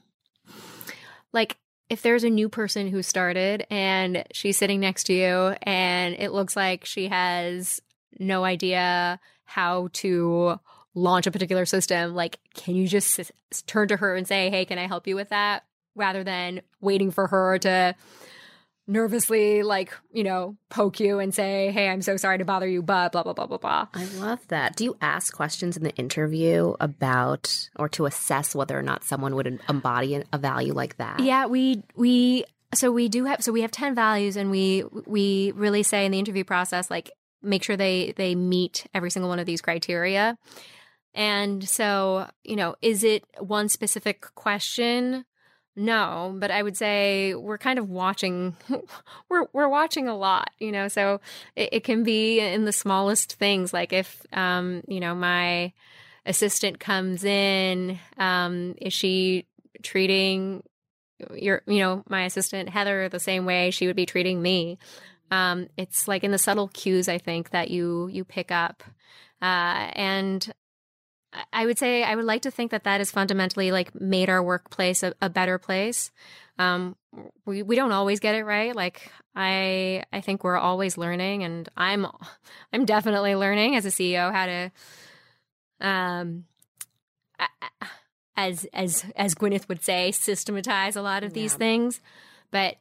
[1.34, 1.58] like
[1.90, 6.32] if there's a new person who started and she's sitting next to you and it
[6.32, 7.82] looks like she has
[8.20, 10.60] no idea how to
[10.94, 13.32] launch a particular system, like, can you just s-
[13.66, 15.64] turn to her and say, hey, can I help you with that?
[15.96, 17.96] Rather than waiting for her to
[18.90, 22.82] nervously like you know poke you and say hey i'm so sorry to bother you
[22.82, 23.88] but blah blah blah blah blah.
[23.94, 24.76] I love that.
[24.76, 29.36] Do you ask questions in the interview about or to assess whether or not someone
[29.36, 31.20] would embody a value like that?
[31.20, 35.52] Yeah we we so we do have so we have 10 values and we we
[35.56, 37.12] really say in the interview process like
[37.42, 40.38] make sure they they meet every single one of these criteria.
[41.14, 45.26] And so you know is it one specific question
[45.80, 48.58] no, but I would say we're kind of watching.
[49.30, 50.90] we're we're watching a lot, you know.
[50.90, 51.22] So
[51.56, 55.72] it, it can be in the smallest things, like if um, you know my
[56.26, 59.46] assistant comes in, um, is she
[59.82, 60.64] treating
[61.34, 64.78] your you know my assistant Heather the same way she would be treating me?
[65.32, 68.84] Um, it's like in the subtle cues I think that you you pick up,
[69.42, 70.52] uh, and
[71.54, 74.42] I would say I would like to think that that has fundamentally like made our
[74.42, 76.12] workplace a, a better place.
[76.58, 76.96] Um,
[77.46, 78.76] we we don't always get it right.
[78.76, 82.08] Like I I think we're always learning, and I'm
[82.74, 84.72] I'm definitely learning as a CEO how to
[85.82, 86.46] um
[88.36, 92.00] as as as Gwyneth would say systematize a lot of these things.
[92.52, 92.78] But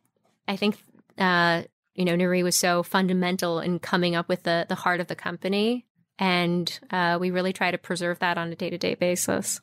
[0.46, 0.78] I think
[1.18, 5.08] uh, you know Narie was so fundamental in coming up with the the heart of
[5.08, 5.84] the company
[6.18, 9.60] and uh, we really try to preserve that on a day to day basis.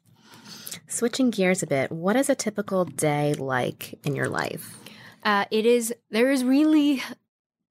[0.88, 4.78] Switching gears a bit, what is a typical day like in your life?
[5.24, 7.02] Uh, it is, there is really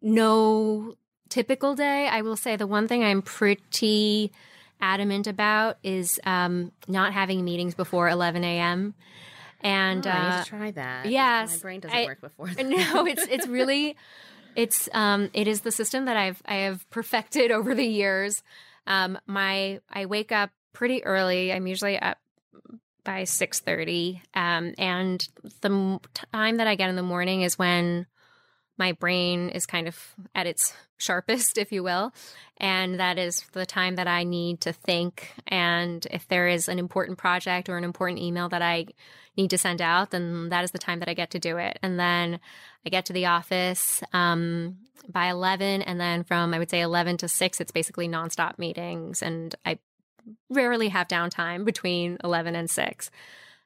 [0.02, 0.94] no
[1.28, 2.08] typical day.
[2.08, 4.32] I will say the one thing I'm pretty
[4.80, 8.94] adamant about is um, not having meetings before 11 a.m.
[9.60, 11.06] And Oh, I need uh, to try that.
[11.06, 12.48] yes, my brain doesn't I- work before.
[12.54, 12.66] That.
[12.66, 13.96] No, it's it's really
[14.56, 18.42] it's um it is the system that I've I have perfected over the years.
[18.86, 21.52] Um my I wake up pretty early.
[21.52, 22.18] I'm usually up
[23.04, 25.28] by 6:30 um and
[25.60, 26.00] the
[26.32, 28.06] time that I get in the morning is when
[28.78, 32.12] my brain is kind of at its sharpest if you will.
[32.58, 35.32] And that is the time that I need to think.
[35.46, 38.86] And if there is an important project or an important email that I
[39.36, 41.78] need to send out then that is the time that I get to do it.
[41.82, 42.40] And then
[42.86, 44.76] I get to the office um,
[45.08, 49.22] by 11 and then from I would say 11 to 6 it's basically nonstop meetings.
[49.22, 49.78] And I
[50.48, 53.10] rarely have downtime between 11 and 6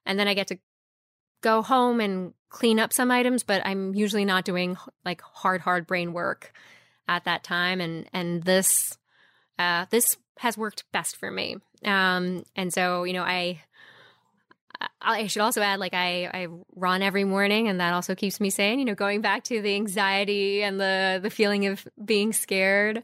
[0.07, 0.59] and then I get to
[1.41, 5.87] go home and clean up some items but I'm usually not doing like hard hard
[5.87, 6.53] brain work
[7.07, 8.97] at that time and and this
[9.59, 13.61] uh, this has worked best for me um, and so you know I
[15.01, 16.47] I should also add, like I, I
[16.77, 18.79] run every morning, and that also keeps me sane.
[18.79, 23.03] You know, going back to the anxiety and the the feeling of being scared.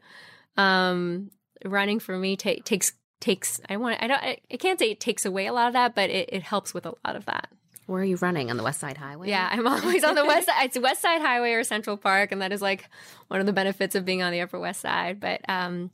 [0.57, 1.31] Um,
[1.65, 3.61] running for me ta- takes takes.
[3.69, 4.01] I want.
[4.03, 4.23] I don't.
[4.23, 6.75] I, I can't say it takes away a lot of that, but it, it helps
[6.75, 7.49] with a lot of that.
[7.87, 9.29] Where are you running on the West Side Highway?
[9.29, 10.65] Yeah, I'm always on the west side.
[10.67, 12.89] It's West Side Highway or Central Park, and that is like
[13.29, 15.21] one of the benefits of being on the Upper West Side.
[15.21, 15.91] But um,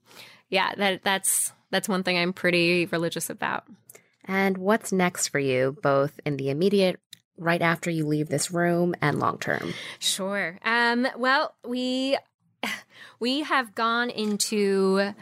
[0.48, 3.64] yeah, that that's that's one thing I'm pretty religious about.
[4.24, 7.00] And what's next for you, both in the immediate,
[7.36, 9.74] right after you leave this room, and long term?
[9.98, 10.58] Sure.
[10.64, 12.16] Um, well, we
[13.20, 15.12] we have gone into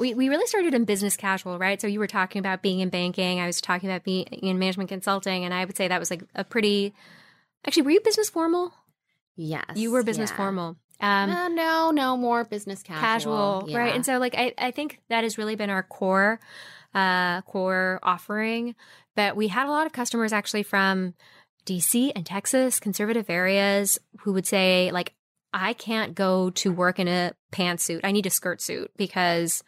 [0.00, 1.80] we, we really started in business casual, right?
[1.80, 3.38] So you were talking about being in banking.
[3.38, 6.24] I was talking about being in management consulting, and I would say that was like
[6.34, 6.94] a pretty.
[7.66, 8.72] Actually, were you business formal?
[9.36, 10.36] Yes, You were business yeah.
[10.36, 10.76] formal.
[11.00, 13.62] Um, Uh, no, no more business casual.
[13.62, 13.94] casual, right?
[13.94, 16.40] And so, like, I, I think that has really been our core,
[16.94, 18.74] uh, core offering.
[19.16, 21.14] But we had a lot of customers actually from
[21.66, 25.14] DC and Texas, conservative areas, who would say, like,
[25.52, 28.00] I can't go to work in a pantsuit.
[28.04, 29.62] I need a skirt suit because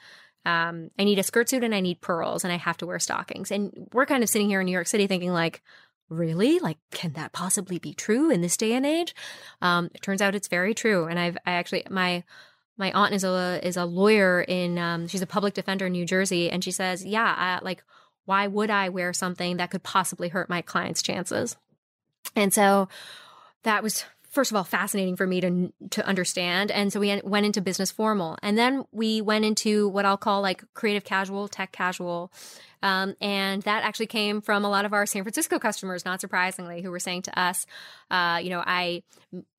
[0.44, 2.98] um, I need a skirt suit and I need pearls and I have to wear
[2.98, 3.50] stockings.
[3.50, 5.62] And we're kind of sitting here in New York City thinking, like,
[6.08, 6.58] really?
[6.58, 9.14] Like, can that possibly be true in this day and age?
[9.60, 11.06] Um, it turns out it's very true.
[11.06, 12.24] And I've, I actually, my,
[12.76, 16.06] my aunt is a is a lawyer in um, she's a public defender in New
[16.06, 17.84] Jersey, and she says, yeah, I, like
[18.24, 21.56] why would I wear something that could possibly hurt my client's chances?
[22.36, 22.88] And so
[23.64, 26.72] that was first of all fascinating for me to to understand.
[26.72, 30.42] And so we went into business formal, and then we went into what I'll call
[30.42, 32.32] like creative casual, tech casual.
[32.82, 36.82] Um, and that actually came from a lot of our San Francisco customers, not surprisingly,
[36.82, 37.66] who were saying to us,
[38.10, 39.02] uh, you know, I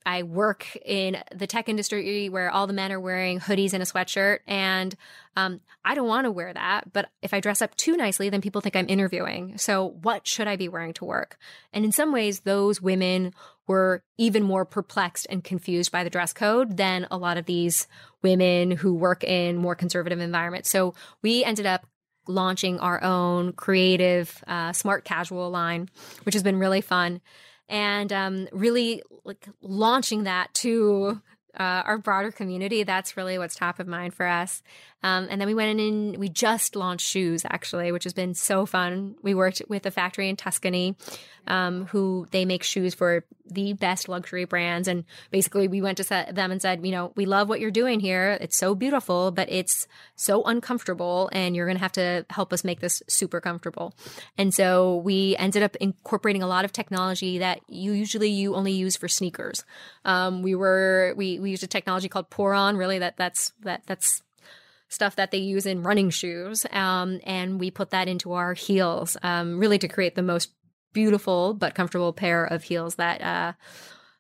[0.06, 3.86] I work in the tech industry where all the men are wearing hoodies and a
[3.86, 4.94] sweatshirt, and
[5.38, 6.92] um, I don't want to wear that.
[6.92, 9.58] But if I dress up too nicely, then people think I'm interviewing.
[9.58, 11.38] So what should I be wearing to work?
[11.72, 13.34] And in some ways, those women
[13.66, 17.88] were even more perplexed and confused by the dress code than a lot of these
[18.22, 20.70] women who work in more conservative environments.
[20.70, 21.86] So we ended up
[22.28, 25.90] launching our own creative uh, smart casual line,
[26.24, 27.22] which has been really fun,
[27.70, 31.22] and um, really like launching that to
[31.60, 32.84] uh, our broader community.
[32.84, 34.64] That's really what's top of mind for us.
[35.04, 38.34] Um, and then we went in and we just launched shoes actually, which has been
[38.34, 39.16] so fun.
[39.22, 40.96] We worked with a factory in Tuscany,
[41.46, 44.88] um, who they make shoes for the best luxury brands.
[44.88, 48.00] And basically we went to them and said, you know, we love what you're doing
[48.00, 48.38] here.
[48.40, 52.64] It's so beautiful, but it's so uncomfortable and you're going to have to help us
[52.64, 53.94] make this super comfortable.
[54.38, 58.72] And so we ended up incorporating a lot of technology that you usually you only
[58.72, 59.66] use for sneakers.
[60.06, 62.78] Um, we were, we, we used a technology called Poron.
[62.78, 64.24] really that that's, that that's,
[64.90, 66.66] stuff that they use in running shoes.
[66.72, 70.52] Um, and we put that into our heels, um, really to create the most
[70.94, 73.54] beautiful but comfortable pair of heels that, uh,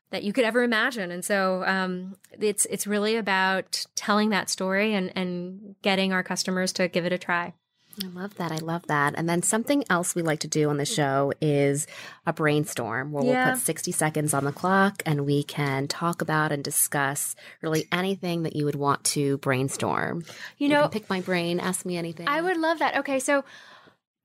[0.09, 1.11] that you could ever imagine.
[1.11, 6.73] And so, um, it's, it's really about telling that story and, and getting our customers
[6.73, 7.53] to give it a try.
[8.01, 8.51] I love that.
[8.51, 9.13] I love that.
[9.17, 11.85] And then something else we like to do on the show is
[12.25, 13.45] a brainstorm where Yeah.
[13.45, 17.87] we'll put 60 seconds on the clock and we can talk about and discuss really
[17.91, 20.23] anything that you would want to brainstorm.
[20.57, 22.27] You You know, pick my brain, ask me anything.
[22.27, 22.97] I would love that.
[22.97, 23.43] Okay, so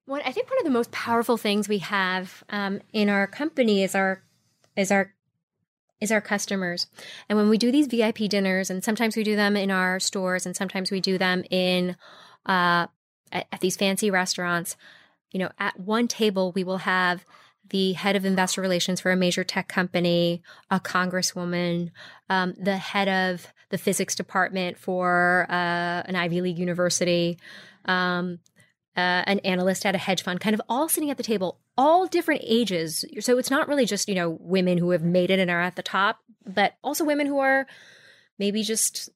[0.06, 3.82] what I think one of the most powerful things we have um, in our company
[3.82, 4.22] is our
[4.76, 5.12] is our
[6.00, 6.86] is our customers.
[7.28, 10.46] And when we do these VIP dinners, and sometimes we do them in our stores,
[10.46, 11.96] and sometimes we do them in
[12.46, 12.86] uh,
[13.32, 14.76] at, at these fancy restaurants.
[15.30, 17.24] You know, at one table we will have
[17.70, 21.90] the head of investor relations for a major tech company, a congresswoman,
[22.30, 27.38] um, the head of the physics department for uh, an Ivy League university,
[27.84, 28.38] um,
[28.96, 32.06] uh, an analyst at a hedge fund, kind of all sitting at the table, all
[32.06, 33.04] different ages.
[33.20, 35.76] So it's not really just, you know, women who have made it and are at
[35.76, 37.66] the top, but also women who are
[38.38, 39.10] maybe just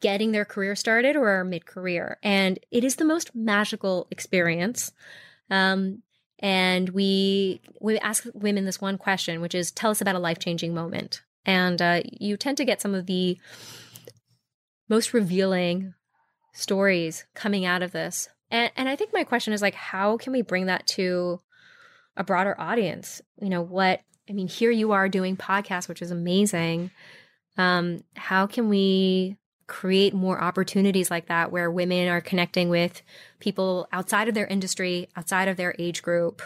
[0.00, 2.18] getting their career started or are mid career.
[2.22, 4.92] And it is the most magical experience.
[5.50, 6.02] Um,
[6.38, 10.38] and we we ask women this one question, which is, "Tell us about a life
[10.38, 13.38] changing moment." And uh, you tend to get some of the
[14.88, 15.94] most revealing
[16.52, 18.28] stories coming out of this.
[18.50, 21.40] And and I think my question is like, how can we bring that to
[22.16, 23.22] a broader audience?
[23.40, 26.90] You know, what I mean, here you are doing podcasts, which is amazing.
[27.56, 29.36] Um, how can we
[29.72, 33.00] create more opportunities like that where women are connecting with
[33.40, 36.42] people outside of their industry, outside of their age group?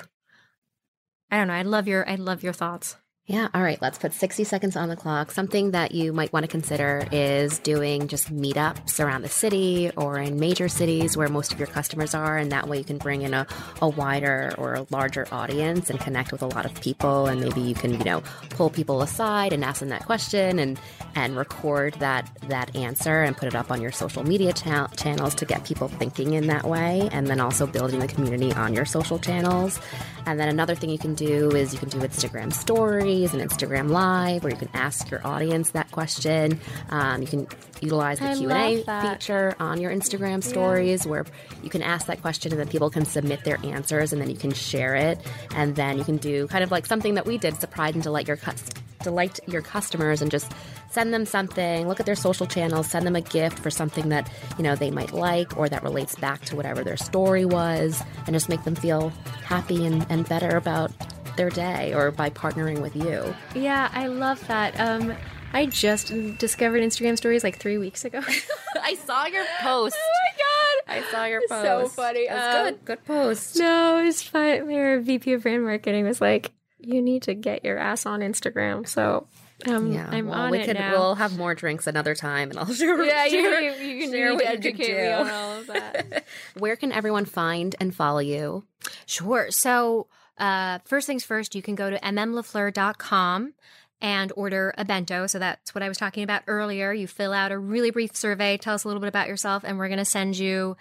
[1.28, 1.54] I don't know.
[1.54, 2.96] I love your I love your thoughts.
[3.28, 5.32] Yeah, all right, let's put 60 seconds on the clock.
[5.32, 10.20] Something that you might want to consider is doing just meetups around the city or
[10.20, 12.38] in major cities where most of your customers are.
[12.38, 13.44] And that way you can bring in a,
[13.82, 17.26] a wider or a larger audience and connect with a lot of people.
[17.26, 20.78] And maybe you can, you know, pull people aside and ask them that question and,
[21.16, 25.34] and record that, that answer and put it up on your social media cha- channels
[25.34, 27.08] to get people thinking in that way.
[27.10, 29.80] And then also building the community on your social channels.
[30.26, 33.90] And then another thing you can do is you can do Instagram stories and Instagram
[33.90, 36.60] live where you can ask your audience that question.
[36.90, 37.46] Um, you can
[37.80, 41.24] utilize the Q&A feature on your Instagram stories where
[41.62, 44.36] you can ask that question and then people can submit their answers and then you
[44.36, 45.18] can share it.
[45.54, 48.28] And then you can do kind of like something that we did, surprise and delight
[48.28, 48.70] your cus-
[49.02, 50.50] delight your customers and just
[50.90, 54.28] send them something look at their social channels send them a gift for something that
[54.56, 58.34] you know they might like or that relates back to whatever their story was and
[58.34, 59.10] just make them feel
[59.44, 60.90] happy and, and better about
[61.36, 64.78] their day or by partnering with you Yeah, I love that.
[64.80, 65.14] Um,
[65.52, 66.08] I just
[66.38, 68.20] discovered Instagram stories like three weeks ago.
[68.82, 70.10] i saw your post oh
[70.88, 70.98] my god!
[71.06, 71.62] i saw your post.
[71.62, 72.26] So post funny.
[72.28, 74.70] That's Um, good good post No, it's fun.
[74.72, 78.86] Our VP of brand marketing was like, "You need to get your ass on Instagram."
[78.86, 79.26] So,
[79.66, 80.76] um, yeah, I'm well, on we it could.
[80.76, 80.90] now.
[80.92, 83.02] We'll have more drinks another time, and I'll share.
[83.04, 85.30] yeah, you, share, you, you can share need what to you could educate me on
[85.30, 86.24] all of that.
[86.58, 88.64] Where can everyone find and follow you?
[89.06, 89.50] Sure.
[89.50, 90.06] So,
[90.38, 93.54] uh, first things first, you can go to mmlafleur.com
[94.00, 95.26] and order a bento.
[95.26, 96.92] So that's what I was talking about earlier.
[96.92, 99.78] You fill out a really brief survey, tell us a little bit about yourself, and
[99.78, 100.76] we're going to send you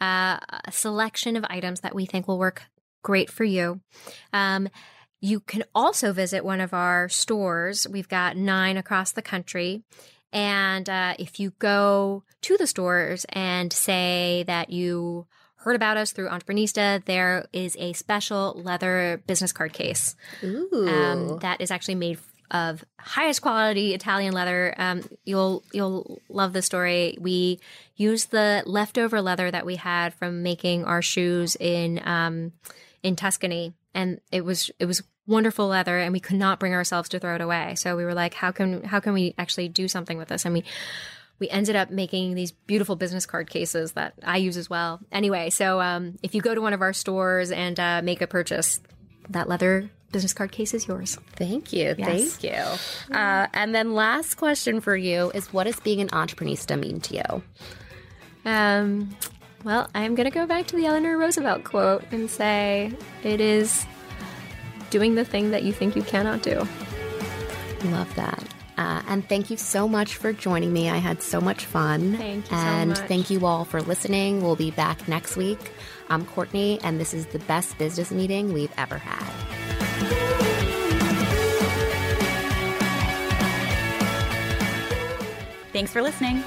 [0.00, 2.62] uh, a selection of items that we think will work
[3.02, 3.80] great for you.
[4.32, 4.68] Um,
[5.20, 7.86] you can also visit one of our stores.
[7.88, 9.82] We've got nine across the country.
[10.32, 15.26] And uh, if you go to the stores and say that you
[15.60, 21.38] heard about us through Entreprenista, there is a special leather business card case Ooh, um,
[21.40, 22.18] that is actually made
[22.50, 24.74] of highest quality Italian leather.
[24.76, 27.16] Um, you'll you'll love the story.
[27.20, 27.60] We
[27.96, 32.52] used the leftover leather that we had from making our shoes in um,
[33.02, 37.08] in Tuscany, and it was it was wonderful leather, and we could not bring ourselves
[37.10, 37.74] to throw it away.
[37.76, 40.44] So we were like, how can how can we actually do something with this?
[40.44, 40.64] And we
[41.40, 45.00] we ended up making these beautiful business card cases that I use as well.
[45.10, 48.26] Anyway, so um, if you go to one of our stores and uh, make a
[48.26, 48.78] purchase,
[49.30, 51.18] that leather business card case is yours.
[51.36, 51.94] Thank you.
[51.96, 52.36] Yes.
[52.36, 53.14] Thank you.
[53.16, 57.16] Uh, and then last question for you is what does being an entreprenista mean to
[57.16, 57.42] you?
[58.44, 59.16] Um,
[59.64, 63.86] well, I'm going to go back to the Eleanor Roosevelt quote and say it is
[64.90, 66.66] doing the thing that you think you cannot do.
[67.84, 68.42] Love that.
[68.80, 70.88] Uh, and thank you so much for joining me.
[70.88, 72.16] I had so much fun.
[72.16, 72.98] Thank you so And much.
[73.00, 74.42] thank you all for listening.
[74.42, 75.58] We'll be back next week.
[76.08, 80.30] I'm Courtney, and this is the best business meeting we've ever had.
[85.72, 86.42] Thanks for listening.